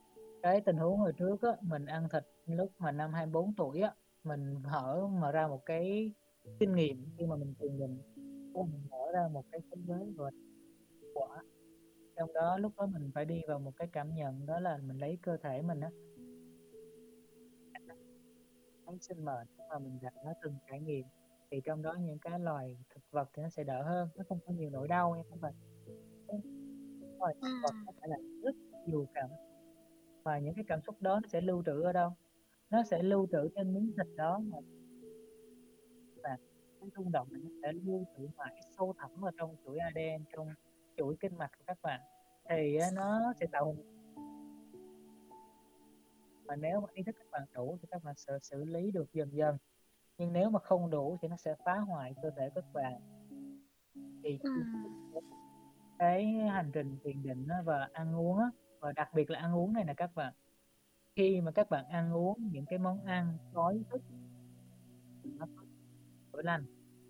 [0.44, 3.94] cái tình huống hồi trước á, mình ăn thịt lúc mà năm 24 tuổi á
[4.24, 6.14] mình hở mở ra một cái
[6.60, 7.98] kinh nghiệm khi mà mình truyền mình.
[8.54, 10.32] Mình mở ra một cái thế giới gọi
[11.14, 11.44] quả.
[12.16, 14.98] Trong đó lúc đó mình phải đi vào một cái cảm nhận đó là mình
[14.98, 15.90] lấy cơ thể mình á.
[18.86, 21.06] Thấy sinh mệnh mà mình gặp nó từng trải nghiệm
[21.52, 24.40] thì trong đó những cái loài thực vật thì nó sẽ đỡ hơn nó không
[24.46, 25.54] có nhiều nỗi đau nha các bạn.
[27.20, 28.56] Loài thực vật nó phải là rất
[28.88, 29.30] nhiều cảm
[30.24, 32.12] và những cái cảm xúc đó nó sẽ lưu trữ ở đâu
[32.70, 34.58] nó sẽ lưu trữ trên miếng thịt đó mà.
[36.24, 36.38] Và
[36.80, 40.48] cái rung động nó sẽ lưu trữ mãi sâu thẳm vào trong chuỗi ADN trong
[40.98, 42.02] chuỗi kinh mạch của các bạn.
[42.50, 43.86] Thì nó sẽ tạo hình.
[46.46, 49.14] Mà nếu mà ý thức các bạn đủ thì các bạn sẽ xử lý được
[49.14, 49.58] dần dần.
[50.18, 53.02] Nhưng nếu mà không đủ thì nó sẽ phá hoại cơ thể các bạn.
[54.24, 54.50] Thì ừ.
[56.00, 58.40] cái hành trình thiền định và ăn uống
[58.80, 60.34] và đặc biệt là ăn uống này là các bạn
[61.20, 64.02] khi mà các bạn ăn uống những cái món ăn có ý thức
[65.24, 65.46] nó
[66.34, 66.66] chữa lành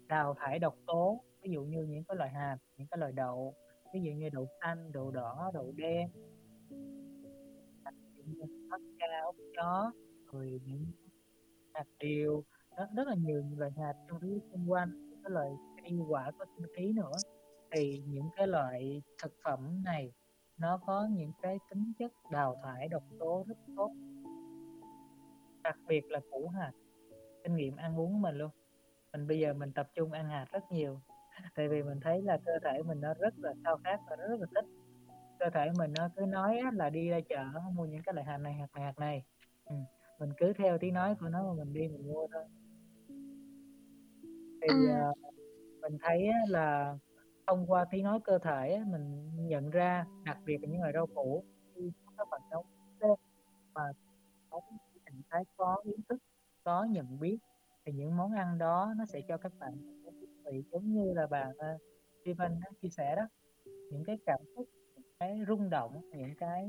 [0.08, 3.54] đào thải độc tố ví dụ như những cái loại hạt những cái loại đậu
[3.94, 6.10] ví dụ như đậu xanh đậu đỏ đậu đen
[8.72, 9.92] ốc ca ốc chó
[10.32, 10.86] rồi những
[11.74, 12.44] hạt điều.
[12.78, 15.50] Rất, rất là nhiều loại hạt trong thứ xung quanh cái loại
[15.84, 17.12] cây quả có sinh khí nữa.
[17.72, 20.12] Thì những cái loại thực phẩm này
[20.60, 23.92] nó có những cái tính chất đào thải độc tố rất tốt
[25.64, 26.72] đặc biệt là củ hạt.
[27.44, 28.52] Kinh nghiệm ăn uống của mình luôn.
[29.12, 31.00] Mình bây giờ mình tập trung ăn hạt rất nhiều
[31.56, 34.40] tại vì mình thấy là cơ thể mình nó rất là khao khát và rất
[34.40, 34.66] là thích.
[35.40, 38.38] Cơ thể mình nó cứ nói là đi ra chợ mua những cái loại hạt
[38.38, 39.24] này hạt này hạt này.
[39.66, 39.76] Ừ.
[40.20, 42.44] mình cứ theo tiếng nói của nó mà mình đi mình mua thôi.
[44.62, 44.76] Thì
[45.10, 45.18] uh,
[45.82, 46.98] mình thấy là
[47.50, 51.08] thông qua tiếng nói cơ thể mình nhận ra đặc biệt là những loại rau
[51.08, 51.44] củ
[51.76, 52.66] khi các bạn nấu
[53.74, 53.82] mà
[54.50, 54.62] có
[55.06, 56.18] trạng thái có ý thức
[56.64, 57.38] có nhận biết
[57.86, 60.00] thì những món ăn đó nó sẽ cho các bạn
[60.52, 61.78] vị giống như là bạn uh, ờ,
[62.22, 63.24] Steven đã chia sẻ đó.
[63.92, 66.66] Những cái cảm xúc những cái rung động những cái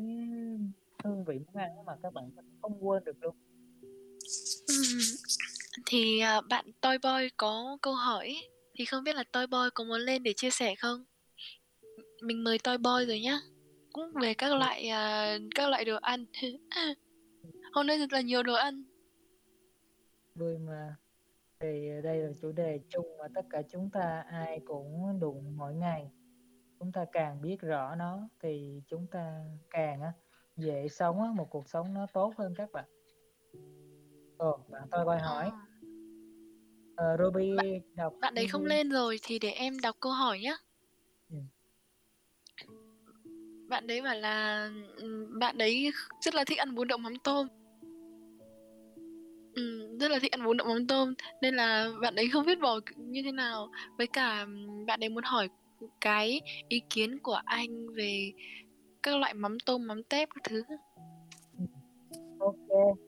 [1.04, 2.30] hương vị món ăn mà các bạn
[2.62, 3.36] không quên được luôn.
[5.86, 8.34] Thì uh, bạn Toy Boy có câu hỏi
[8.80, 11.04] thì không biết là Toy Boy có muốn lên để chia sẻ không?
[12.22, 13.38] Mình mời Toy Boy rồi nhá.
[13.92, 16.24] Cũng về các loại uh, các loại đồ ăn.
[17.72, 18.84] Hôm nay thật là nhiều đồ ăn.
[20.34, 20.96] Vui mà.
[21.60, 25.74] Thì đây là chủ đề chung mà tất cả chúng ta ai cũng đụng mỗi
[25.74, 26.10] ngày.
[26.78, 30.12] Chúng ta càng biết rõ nó thì chúng ta càng á,
[30.56, 32.84] dễ sống á, một cuộc sống nó tốt hơn các bạn.
[34.38, 35.44] Ồ, bạn tôi quay hỏi.
[35.44, 35.69] À
[37.00, 40.40] uh, Ruby bạn, đọc bạn đấy không lên rồi thì để em đọc câu hỏi
[40.40, 40.56] nhé
[41.30, 41.36] ừ.
[43.68, 44.70] bạn đấy bảo là
[45.40, 47.48] bạn đấy rất là thích ăn bún đậu mắm tôm.
[49.54, 52.60] Ừ, rất là thích ăn bún đậu mắm tôm nên là bạn đấy không biết
[52.60, 53.70] bỏ như thế nào.
[53.98, 54.46] Với cả
[54.86, 55.48] bạn ấy muốn hỏi
[56.00, 58.32] cái ý kiến của anh về
[59.02, 60.62] các loại mắm tôm mắm tép các thứ.
[62.38, 62.98] Ok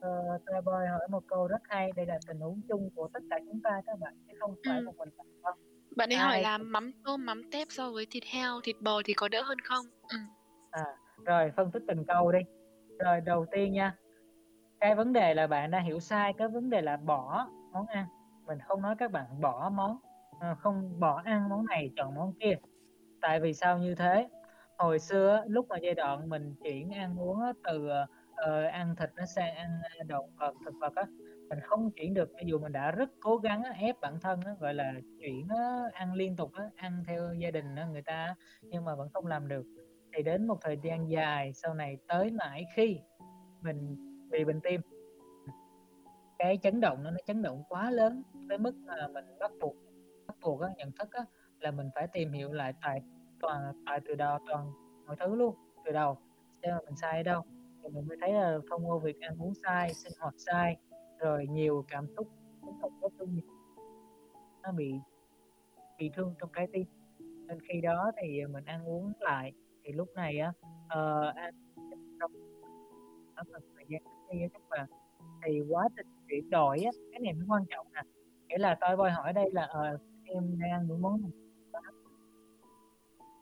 [0.00, 3.38] ờ, Boy hỏi một câu rất hay, đây là tình huống chung của tất cả
[3.46, 4.84] chúng ta các bạn, chứ không phải Ừm.
[4.86, 5.52] một mình bạn đâu.
[5.96, 9.14] Bạn ấy hỏi là mắm tôm, mắm tép so với thịt heo, thịt bò thì
[9.14, 9.86] có đỡ hơn không?
[10.08, 10.26] Ừm.
[10.70, 10.84] À,
[11.24, 12.38] rồi phân tích từng câu đi.
[12.98, 13.96] Rồi đầu tiên nha,
[14.80, 18.06] cái vấn đề là bạn đã hiểu sai cái vấn đề là bỏ món ăn.
[18.46, 19.98] Mình không nói các bạn bỏ món,
[20.40, 22.54] ờ, không bỏ ăn món này chọn món kia.
[23.20, 24.28] Tại vì sao như thế?
[24.78, 27.88] Hồi xưa lúc mà giai đoạn mình chuyển ăn uống từ
[28.40, 31.04] ờ, ăn thịt nó sang ăn ờ, động vật, ờ, thực vật á,
[31.48, 34.40] mình không chuyển được cho dù mình đã rất cố gắng á, ép bản thân
[34.40, 38.02] á, gọi là chuyển á, ăn liên tục á, ăn theo gia đình á, người
[38.02, 39.66] ta nhưng mà vẫn không làm được.
[40.16, 42.98] Thì đến một thời gian dài sau này tới mãi khi
[43.62, 43.96] mình
[44.30, 44.80] bị bệnh tim
[46.38, 49.76] cái chấn động nó nó chấn động quá lớn tới mức mà mình bắt buộc
[50.26, 51.24] bắt buộc á, nhận thức á,
[51.60, 53.00] là mình phải tìm hiểu lại tại
[53.40, 54.72] toàn tại từ đầu toàn
[55.06, 56.18] mọi thứ luôn từ đầu.
[56.62, 57.42] Xem là mình sai ở đâu?
[57.82, 60.76] Thì mình mới thấy là thông qua việc ăn uống sai sinh hoạt sai
[61.18, 62.28] rồi nhiều cảm xúc
[62.60, 63.40] cũng không có thương
[64.62, 64.94] nó bị
[65.98, 66.86] bị thương trong trái tim.
[67.18, 69.52] Nên khi đó thì mình ăn uống lại
[69.84, 70.52] thì lúc này á
[70.84, 71.54] uh, ăn
[72.20, 72.32] trong
[73.34, 74.86] ở một thời gian cách ly á các bạn
[75.46, 78.02] thì quá trình chuyển đổi á cái này mới quan trọng nè.
[78.48, 81.30] Nghĩa là tôi voi hỏi đây là uh, em đang ăn những món này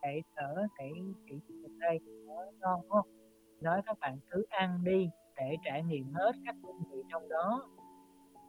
[0.02, 0.90] để đỡ để
[1.28, 1.40] chỉ
[1.78, 3.17] đây nó ngon đúng không?
[3.60, 7.68] Nói các bạn cứ ăn đi để trải nghiệm hết các hương vị trong đó.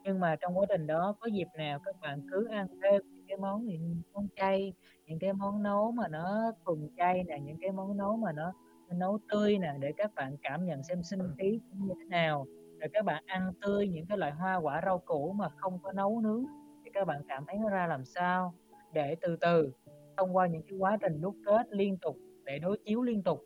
[0.04, 3.24] Nhưng mà trong quá trình đó có dịp nào các bạn cứ ăn thêm những
[3.28, 4.72] cái món những món chay
[5.10, 8.52] những cái món nấu mà nó thuần chay nè những cái món nấu mà nó,
[8.90, 12.46] nấu tươi nè để các bạn cảm nhận xem sinh khí như thế nào.
[12.80, 15.92] Rồi các bạn ăn tươi những cái loại hoa quả rau củ mà không có
[15.92, 16.44] nấu nướng
[16.84, 18.54] thì các bạn cảm thấy nó ra làm sao?
[18.92, 19.72] Để từ từ
[20.16, 23.40] thông qua những cái quá trình đúc kết liên tục để đối chiếu liên tục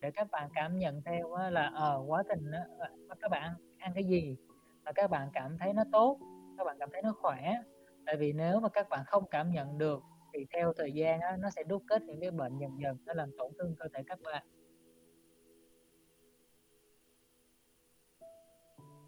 [0.00, 3.54] để các bạn cảm nhận theo á, là ờ quá trình á, ờ, các bạn
[3.78, 4.36] ăn, cái gì
[4.84, 6.18] mà các bạn cảm thấy nó tốt
[6.58, 7.62] các bạn cảm thấy nó khỏe.
[8.06, 10.02] Tại vì nếu mà các bạn không cảm nhận được
[10.34, 13.12] thì theo thời gian á, nó sẽ đúc kết những cái bệnh dần dần nó
[13.12, 14.44] làm tổn thương cơ thể các bạn.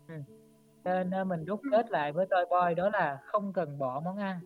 [0.08, 0.14] Ừ.
[0.84, 4.16] nên ờ, mình đúc kết lại với tôi boy đó là không cần bỏ món
[4.16, 4.40] ăn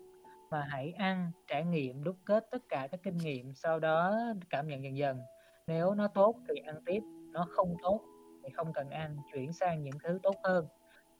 [0.51, 4.17] mà hãy ăn trải nghiệm đúc kết tất cả các kinh nghiệm sau đó
[4.51, 5.21] cảm nhận dần dần
[5.67, 7.01] nếu nó tốt thì ăn tiếp,
[7.33, 8.01] nó không tốt
[8.43, 10.67] thì không cần ăn, chuyển sang những thứ tốt hơn.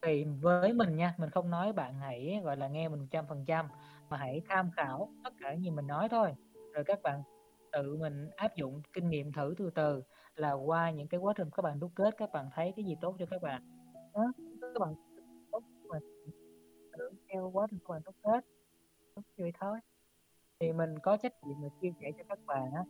[0.03, 3.45] Thì với mình nha, mình không nói bạn hãy, gọi là, nghe mình trăm phần
[3.45, 3.69] trăm,
[4.11, 6.35] mà hãy tham khảo tất cả những gì mình nói thôi.
[6.75, 7.23] Rồi các bạn
[7.73, 10.03] tự mình áp dụng kinh nghiệm thử từ từ
[10.35, 12.97] là qua những cái quá trình các bạn đúc kết, các bạn thấy cái gì
[13.01, 13.63] tốt cho các bạn.
[14.15, 14.95] Đó, các bạn
[15.53, 16.03] tốt mình.
[16.99, 18.45] Thử theo quá trình các bạn đúc kết,
[19.15, 19.79] tốt vậy thôi.
[20.61, 22.85] Thì mình có trách nhiệm mà chia sẻ cho các bạn á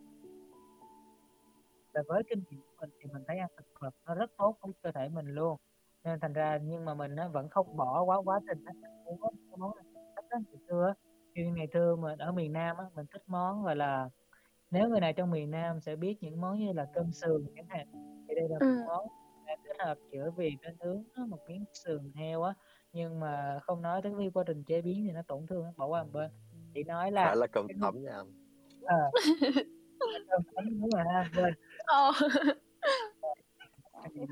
[1.93, 4.57] là với kinh nghiệm của mình thì mình thấy ăn thực vật nó rất tốt
[4.63, 5.57] với cơ thể mình luôn.
[6.05, 8.73] Nên thành ra nhưng mà mình á, vẫn không bỏ quá quá trình á
[9.21, 9.73] có cái món
[10.17, 10.95] thích từ xưa á
[11.35, 14.09] như ngày xưa mình ở miền Nam á mình thích món gọi là
[14.71, 17.67] nếu người nào trong miền Nam sẽ biết những món như là cơm sườn chẳng
[17.69, 17.87] hạn
[18.29, 18.85] thì đây là một Ừ.
[18.87, 19.07] món
[19.65, 22.55] kết hợp giữa việc nó nướng một miếng sườn heo á.
[22.93, 25.73] Nhưng mà không nói tới cái quá trình chế biến thì nó tổn thương nó
[25.77, 26.31] bỏ qua một bên.
[26.75, 28.33] Chỉ nói là phải là cơm tấm nha anh.
[28.83, 29.11] Ờ.
[30.29, 31.31] Cơm tấm đúng rồi ha
[31.87, 32.13] Ờ.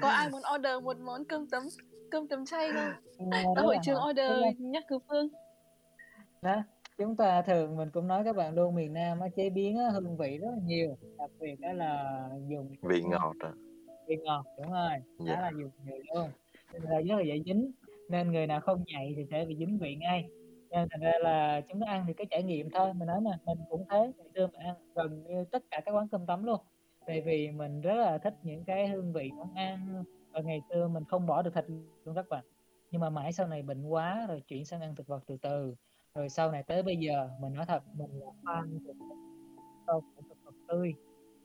[0.03, 1.63] Có ai muốn order một món cơm tấm
[2.11, 2.93] cơm tấm chay không?
[3.33, 5.29] À, Ở đó hội là trường họ order nhắc cứu phương.
[6.43, 6.63] đó
[6.99, 9.91] chúng ta thường mình cũng nói các bạn luôn miền Nam á, chế biến á,
[9.91, 13.53] hương vị rất là nhiều đặc biệt đó là dùng vị ngọt à
[14.09, 15.41] vị ngọt đúng rồi khá Dạ.
[15.41, 16.29] là dùng nhiều luôn
[16.73, 17.73] nên là rất là dễ dính
[18.09, 20.25] nên người nào không nhạy thì sẽ bị dính vị ngay
[20.71, 23.31] nên thành ra là chúng ta ăn thì cái trải nghiệm thôi mình nói mà
[23.47, 26.45] mình cũng thế ngày xưa mình ăn gần như tất cả các quán cơm tấm
[26.45, 26.61] luôn
[27.07, 30.89] tại vì mình rất là thích những cái hương vị món ăn và ngày xưa
[30.89, 31.65] mình không bỏ được thịt
[32.05, 32.45] luôn các bạn.
[32.91, 35.75] Nhưng mà mãi sau này bệnh quá rồi chuyển sang ăn thực vật từ từ.
[36.15, 38.79] Rồi sau này tới bây giờ mình nói thật mình là fan
[39.87, 40.95] của thực vật tươi.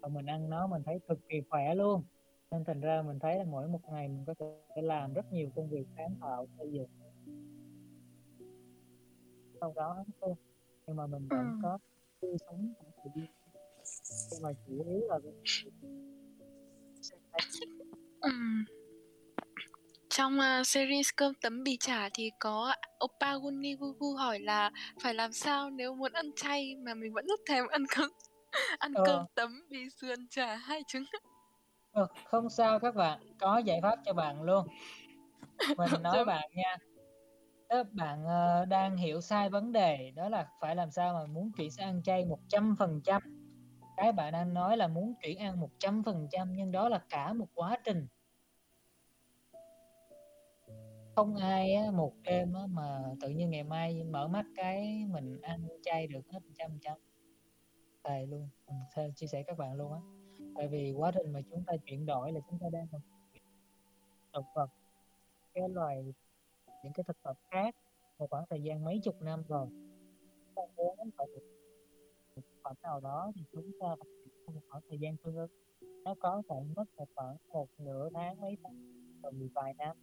[0.02, 2.04] Và mình ăn nó mình thấy cực kỳ khỏe luôn.
[2.52, 4.34] Nên thành ra mình thấy là mỗi một ngày mình có
[4.76, 6.90] thể làm rất nhiều công việc sáng tạo xây dựng.
[9.62, 10.04] Sau đó
[10.88, 11.60] nhưng mà mình vẫn Ừ.
[11.64, 11.78] có
[12.22, 13.32] tươi sống của tự nhiên
[14.32, 15.20] nhưng mà chủ yếu là
[18.22, 18.66] Ừm.
[20.10, 22.74] Trong uh, series cơm tấm bì chả thì có
[23.06, 24.72] Oppa Guni Gugu hỏi là
[25.04, 28.10] phải làm sao nếu muốn ăn chay mà mình vẫn rất thèm ăn cơm
[28.80, 29.04] ăn Ờ.
[29.06, 31.04] cơm tấm bì sườn chả hai trứng.
[31.92, 34.68] Ờ, không sao các bạn có giải pháp cho bạn luôn
[35.78, 36.78] mình nói bạn nha
[37.70, 41.52] các bạn ờ, đang hiểu sai vấn đề đó là phải làm sao mà muốn
[41.58, 43.22] chuyển sang ăn chay một trăm phần trăm
[43.98, 47.04] cái bạn đang nói là muốn chuyển ăn một trăm phần trăm nhưng đó là
[47.10, 48.08] cả một quá trình.
[51.16, 55.42] Không ai á, một đêm á, mà tự nhiên ngày mai mở mắt cái mình
[55.42, 56.98] ăn chay được hết trăm trăm.
[58.04, 60.00] Thề luôn mình thề chia sẻ các bạn luôn á.
[60.56, 62.88] Tại vì quá trình mà chúng ta chuyển đổi là chúng ta đang
[64.34, 64.70] thực vật
[65.54, 66.14] cái loài
[66.84, 67.76] những cái thực vật khác
[68.18, 69.68] một khoảng thời gian mấy chục năm rồi.
[70.56, 71.55] Ta muốn phải được
[72.66, 75.52] phẩm nào đó thì chúng ta phải một khoảng thời gian tương ứng.
[76.06, 78.76] Nó có thể mất một khoảng một nửa tháng mấy tháng
[79.24, 79.98] rồi vài năm.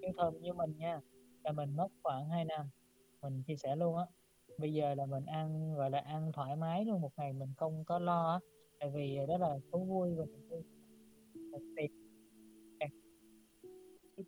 [0.00, 1.00] Nhưng thường như mình nha
[1.44, 2.66] là mình mất khoảng 2 năm
[3.22, 4.04] mình chia sẻ luôn á.
[4.58, 7.84] Bây giờ là mình ăn gọi là ăn thoải mái luôn một ngày mình không
[7.84, 8.38] có lo á.
[8.80, 11.90] Tại vì đó là thú vui và mình tiền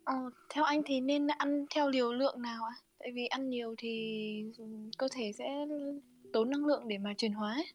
[0.03, 0.15] Ờ,
[0.49, 2.75] theo anh thì nên ăn theo liều lượng nào ạ?
[2.99, 4.43] Tại vì ăn nhiều thì
[4.97, 5.65] cơ thể sẽ
[6.33, 7.67] tốn năng lượng để mà chuyển hóa ấy.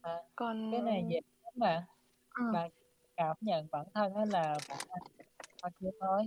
[0.00, 1.86] À, Còn cái này dễ lắm mà
[2.34, 2.44] ừ.
[2.52, 2.70] bạn
[3.16, 4.78] cảm nhận bản thân là bạn
[5.62, 6.26] ăn nhiêu thôi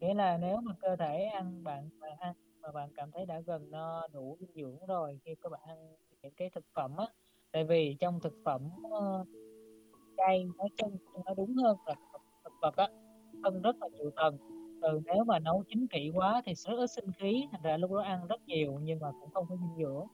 [0.00, 3.40] nghĩa là nếu mà cơ thể ăn bạn bạn ăn mà bạn cảm thấy đã
[3.40, 7.06] gần no đủ dinh dưỡng rồi khi các bạn ăn những cái thực phẩm á
[7.52, 9.26] tại vì trong thực phẩm uh,
[10.16, 11.94] chay nói chung nó đúng hơn là
[12.44, 12.88] thực vật á
[13.42, 16.86] phân rất là nhiều tầng ừ, nếu mà nấu chín kỹ quá thì rất ít
[16.90, 19.76] sinh khí thành ra lúc đó ăn rất nhiều nhưng mà cũng không có dinh
[19.78, 20.06] dưỡng.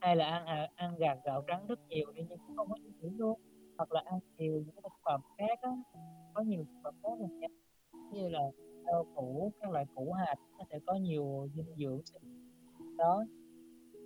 [0.00, 2.92] Hay là ăn à, ăn gạt gạo trắng rất nhiều nhưng cũng không có dinh
[3.02, 3.40] dưỡng luôn.
[3.78, 5.70] Hoặc là ăn nhiều những thực phẩm khác á
[6.34, 6.94] có nhiều thực phẩm
[7.40, 7.50] khác
[8.12, 8.42] như là
[8.86, 12.00] rau củ các loại củ hạt nó sẽ có nhiều dinh dưỡng
[12.98, 13.24] đó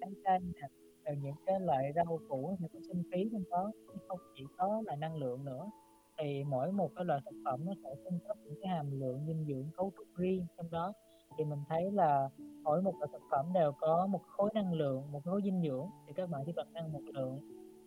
[0.01, 0.69] trái cây nè
[1.05, 3.73] rồi những cái loại rau củ thì có sinh khí trong đó
[4.09, 5.71] không chỉ có là năng lượng nữa
[6.19, 9.25] thì mỗi một cái loại thực phẩm nó sẽ cung cấp những cái hàm lượng
[9.27, 10.93] dinh dưỡng cấu trúc riêng trong đó.
[11.39, 12.29] Thì mình thấy là
[12.63, 15.87] mỗi một loại thực phẩm đều có một khối năng lượng một khối dinh dưỡng
[16.07, 17.41] thì các bạn chỉ cần ăn một lượng.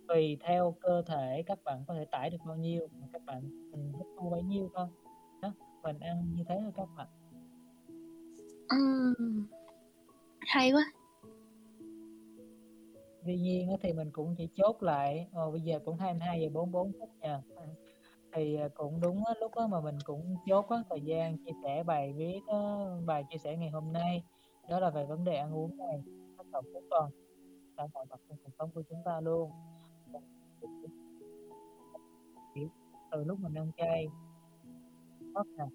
[0.08, 3.42] Tùy theo cơ thể các bạn có thể tải được bao nhiêu mà các bạn
[3.72, 4.88] mình hấp thu bấy nhiêu thôi.
[5.42, 5.54] Đó
[5.84, 7.08] mình ăn như thế thôi các bạn.
[8.76, 9.46] Uhm.
[10.40, 10.92] hay quá.
[13.26, 16.92] Tuy nhiên thì mình cũng chỉ chốt lại ờ, bây giờ cũng 22 giờ 44
[17.00, 17.42] phút nha
[18.38, 21.52] thì à, cũng đúng á, lúc đó mà mình cũng chốt á, thời gian chia
[21.64, 24.24] sẻ bài viết á, bài chia sẻ ngày hôm nay
[24.70, 26.04] đó là về vấn đề ăn uống này
[26.38, 27.12] tác động cuối tuần
[27.76, 29.52] đã mọi mặt trong cuộc sống của chúng ta luôn.
[33.12, 34.08] Từ lúc mình ăn chay
[35.34, 35.66] mất nè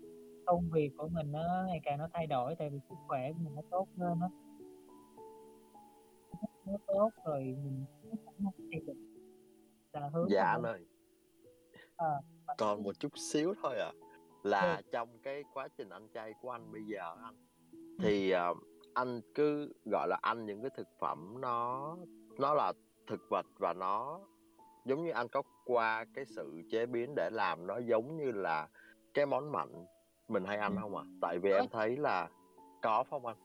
[0.46, 3.38] công việc của mình nó ngày càng nó thay đổi tại vì sức khỏe của
[3.44, 4.28] mình nó tốt hơn á.
[6.66, 8.96] Nó tốt rồi mình cũng thay đổi
[9.92, 10.86] là hướng dạ anh ơi.
[11.96, 12.20] À,
[12.58, 13.92] còn một chút xíu thôi à
[14.42, 14.82] là ừ.
[14.92, 17.34] trong cái quá trình ăn chay của anh bây giờ anh
[17.98, 18.58] thì uh,
[18.94, 21.96] anh cứ gọi là ăn những cái thực phẩm nó
[22.38, 22.72] nó là
[23.06, 24.20] thực vật và nó
[24.84, 28.68] giống như anh có qua cái sự chế biến để làm nó giống như là
[29.14, 29.68] cái món mặn
[30.28, 31.02] mình hay ăn không ạ?
[31.06, 31.10] À?
[31.20, 32.28] Tại vì em thấy là
[32.82, 33.36] có không anh?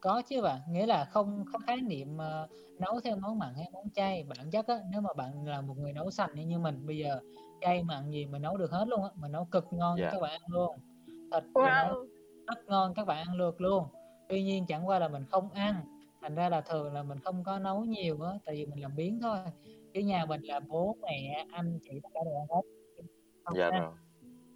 [0.00, 3.66] Có chứ bạn, nghĩa là không có khái niệm uh, nấu theo món mặn hay
[3.72, 4.24] món chay.
[4.28, 7.20] Bản chất á, nếu mà bạn là một người nấu sành như mình bây giờ
[7.60, 10.12] chay mặn gì mình nấu được hết luôn á, mình nấu cực ngon yeah.
[10.12, 10.20] cho dạ.
[10.20, 10.76] các bạn ăn luôn.
[11.06, 12.06] Thịt wow.
[12.46, 13.84] rất ngon các bạn ăn được luôn.
[14.28, 15.74] Tuy nhiên chẳng qua là mình không ăn,
[16.20, 18.96] thành ra là thường là mình không có nấu nhiều á, tại vì mình làm
[18.96, 19.38] biến thôi.
[19.94, 22.62] Chứ nhà mình là bố mẹ anh chị tất cả đều ăn hết.
[23.44, 23.92] Không dạ rồi.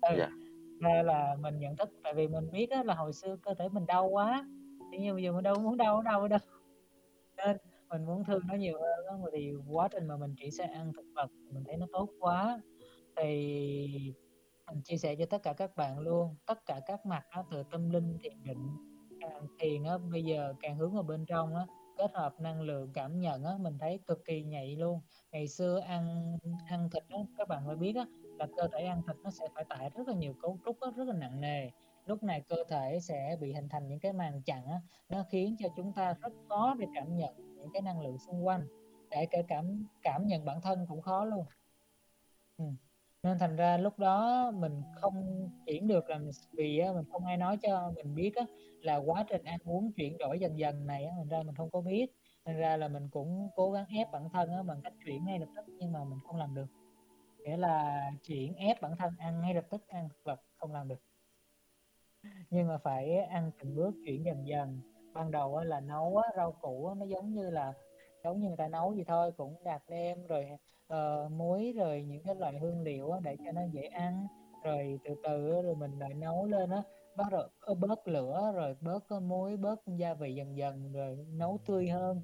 [0.02, 0.14] Ừ.
[0.18, 0.28] Dạ
[0.80, 3.86] ra là mình nhận thức tại vì mình biết là hồi xưa cơ thể mình
[3.86, 4.46] đau quá
[4.92, 6.38] thì nhưng bây giờ mình đâu muốn đau ở đâu ở đâu
[7.36, 7.56] nên
[7.88, 9.28] mình muốn thương nó nhiều hơn đó.
[9.32, 12.60] thì quá trình mà mình chỉ sẽ ăn thực vật mình thấy nó tốt quá
[13.16, 14.14] thì
[14.70, 17.62] mình chia sẻ cho tất cả các bạn luôn tất cả các mặt đó, từ
[17.70, 18.76] tâm linh thiền định
[19.20, 21.66] càng thiền á bây giờ càng hướng vào bên trong á
[21.98, 25.00] kết hợp năng lượng cảm nhận á mình thấy cực kỳ nhạy luôn.
[25.32, 26.36] Ngày xưa ăn
[26.66, 28.06] ăn thịt á các bạn phải biết á
[28.38, 30.92] là cơ thể ăn thịt nó sẽ phải tải rất là nhiều cấu trúc đó,
[30.96, 31.70] rất là nặng nề.
[32.06, 35.56] Lúc này cơ thể sẽ bị hình thành những cái màng chặn á, nó khiến
[35.58, 38.66] cho chúng ta rất khó để cảm nhận những cái năng lượng xung quanh
[39.10, 41.46] để cả cảm cảm nhận bản thân cũng khó luôn.
[42.58, 42.64] Ừ
[43.22, 46.18] nên thành ra lúc đó mình không chuyển được là
[46.52, 48.44] vì mình không ai nói cho mình biết á,
[48.80, 51.70] là quá trình ăn uống chuyển đổi dần dần này á, thành ra mình không
[51.70, 52.06] có biết.
[52.44, 55.38] Nên ra là mình cũng cố gắng ép bản thân á, bằng cách chuyển ngay
[55.38, 56.66] lập tức nhưng mà mình không làm được.
[57.38, 60.88] Nghĩa là chuyển ép bản thân ăn ngay lập tức ăn thực vật không làm
[60.88, 61.00] được.
[62.50, 64.80] Nhưng mà phải ăn từng bước chuyển dần dần.
[65.14, 67.72] Ban đầu là nấu rau củ nó giống như là
[68.24, 70.46] giống như người ta nấu gì thôi cũng đặt đem rồi
[70.94, 74.26] uh, muối rồi những cái loại hương liệu để cho nó dễ ăn.
[74.64, 76.82] Rồi từ từ rồi mình lại nấu lên á.
[77.16, 81.88] Bắt đầu bớt lửa rồi bớt muối bớt gia vị dần dần rồi nấu tươi
[81.88, 82.22] hơn.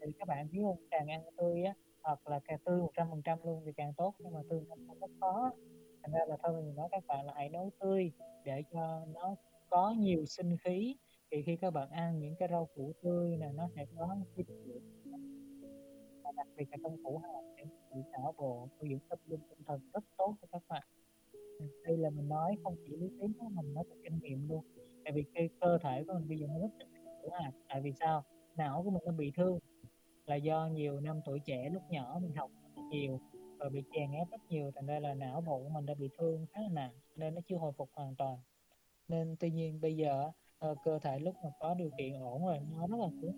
[0.00, 3.10] Thì các bạn biết không càng ăn tươi á hoặc là càng tươi một trăm
[3.10, 5.50] phần trăm luôn thì càng tốt nhưng mà tươi không rất khó.
[6.02, 8.12] Thành ra là thôi mình nói các bạn là hãy nấu tươi
[8.44, 9.34] để cho nó
[9.70, 10.96] có nhiều sinh khí
[11.30, 14.44] thì khi các bạn ăn những cái rau củ tươi là nó sẽ có cái
[16.22, 19.40] và đặc biệt là trong củ hạt để chỉ não bộ nuôi dưỡng tâm linh
[19.48, 20.82] tinh thần rất tốt cho các bạn.
[21.32, 24.48] Ừ, đây là mình nói không chỉ lý thuyết mà mình nói từ kinh nghiệm
[24.48, 24.64] luôn.
[25.04, 26.88] Tại vì cái cơ thể của mình bây giờ nó rất thích
[27.22, 28.24] củ hạt tại vì sao?
[28.56, 29.58] Não của mình nó bị thương,
[30.26, 32.50] là do nhiều năm tuổi trẻ lúc nhỏ mình học
[32.90, 33.20] nhiều
[33.58, 36.08] và bị chèn ép rất nhiều, thành ra là não bộ của mình đã bị
[36.18, 38.38] thương khá là nặng, nên nó chưa hồi phục hoàn toàn.
[39.08, 40.30] Nên tuy nhiên bây giờ
[40.66, 43.32] uh, cơ thể lúc mà có điều kiện ổn rồi nó rất là tốt.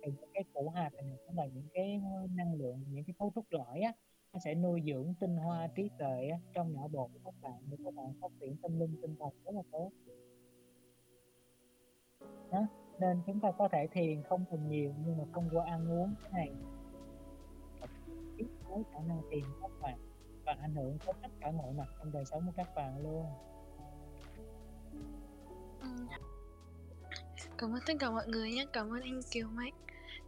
[0.00, 3.32] Những cái củ hạt này nó là những cái ờ, năng lượng những cái cấu
[3.34, 3.92] trúc lõi á
[4.32, 7.62] nó sẽ nuôi dưỡng tinh hoa trí tuệ á, trong não bộ của các bạn
[7.70, 9.90] để các bạn phát triển tâm linh tinh thần rất là tốt.
[12.50, 12.66] Đó
[13.00, 16.14] nên chúng ta có thể thiền không cần nhiều nhưng mà không qua ăn uống
[16.22, 16.50] cái này.
[18.38, 19.98] Tiếp với khả năng thiền các bạn
[20.46, 23.26] và ảnh hưởng tới tất cả mọi mặt trong đời sống của các bạn luôn.
[25.82, 25.88] Ừ.
[27.58, 29.74] Cảm ơn tất cả mọi người nhé, cảm ơn anh Kiều Mạnh.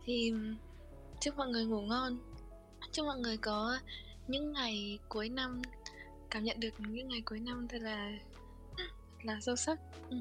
[0.04, 0.32] Thì
[1.20, 2.18] chúc mọi người ngủ ngon.
[2.92, 3.78] Chúc mọi người có
[4.28, 5.62] những ngày cuối năm
[6.34, 8.12] Cảm nhận được những ngày cuối năm thật là
[9.22, 9.78] là sâu sắc.
[10.10, 10.16] Ừ.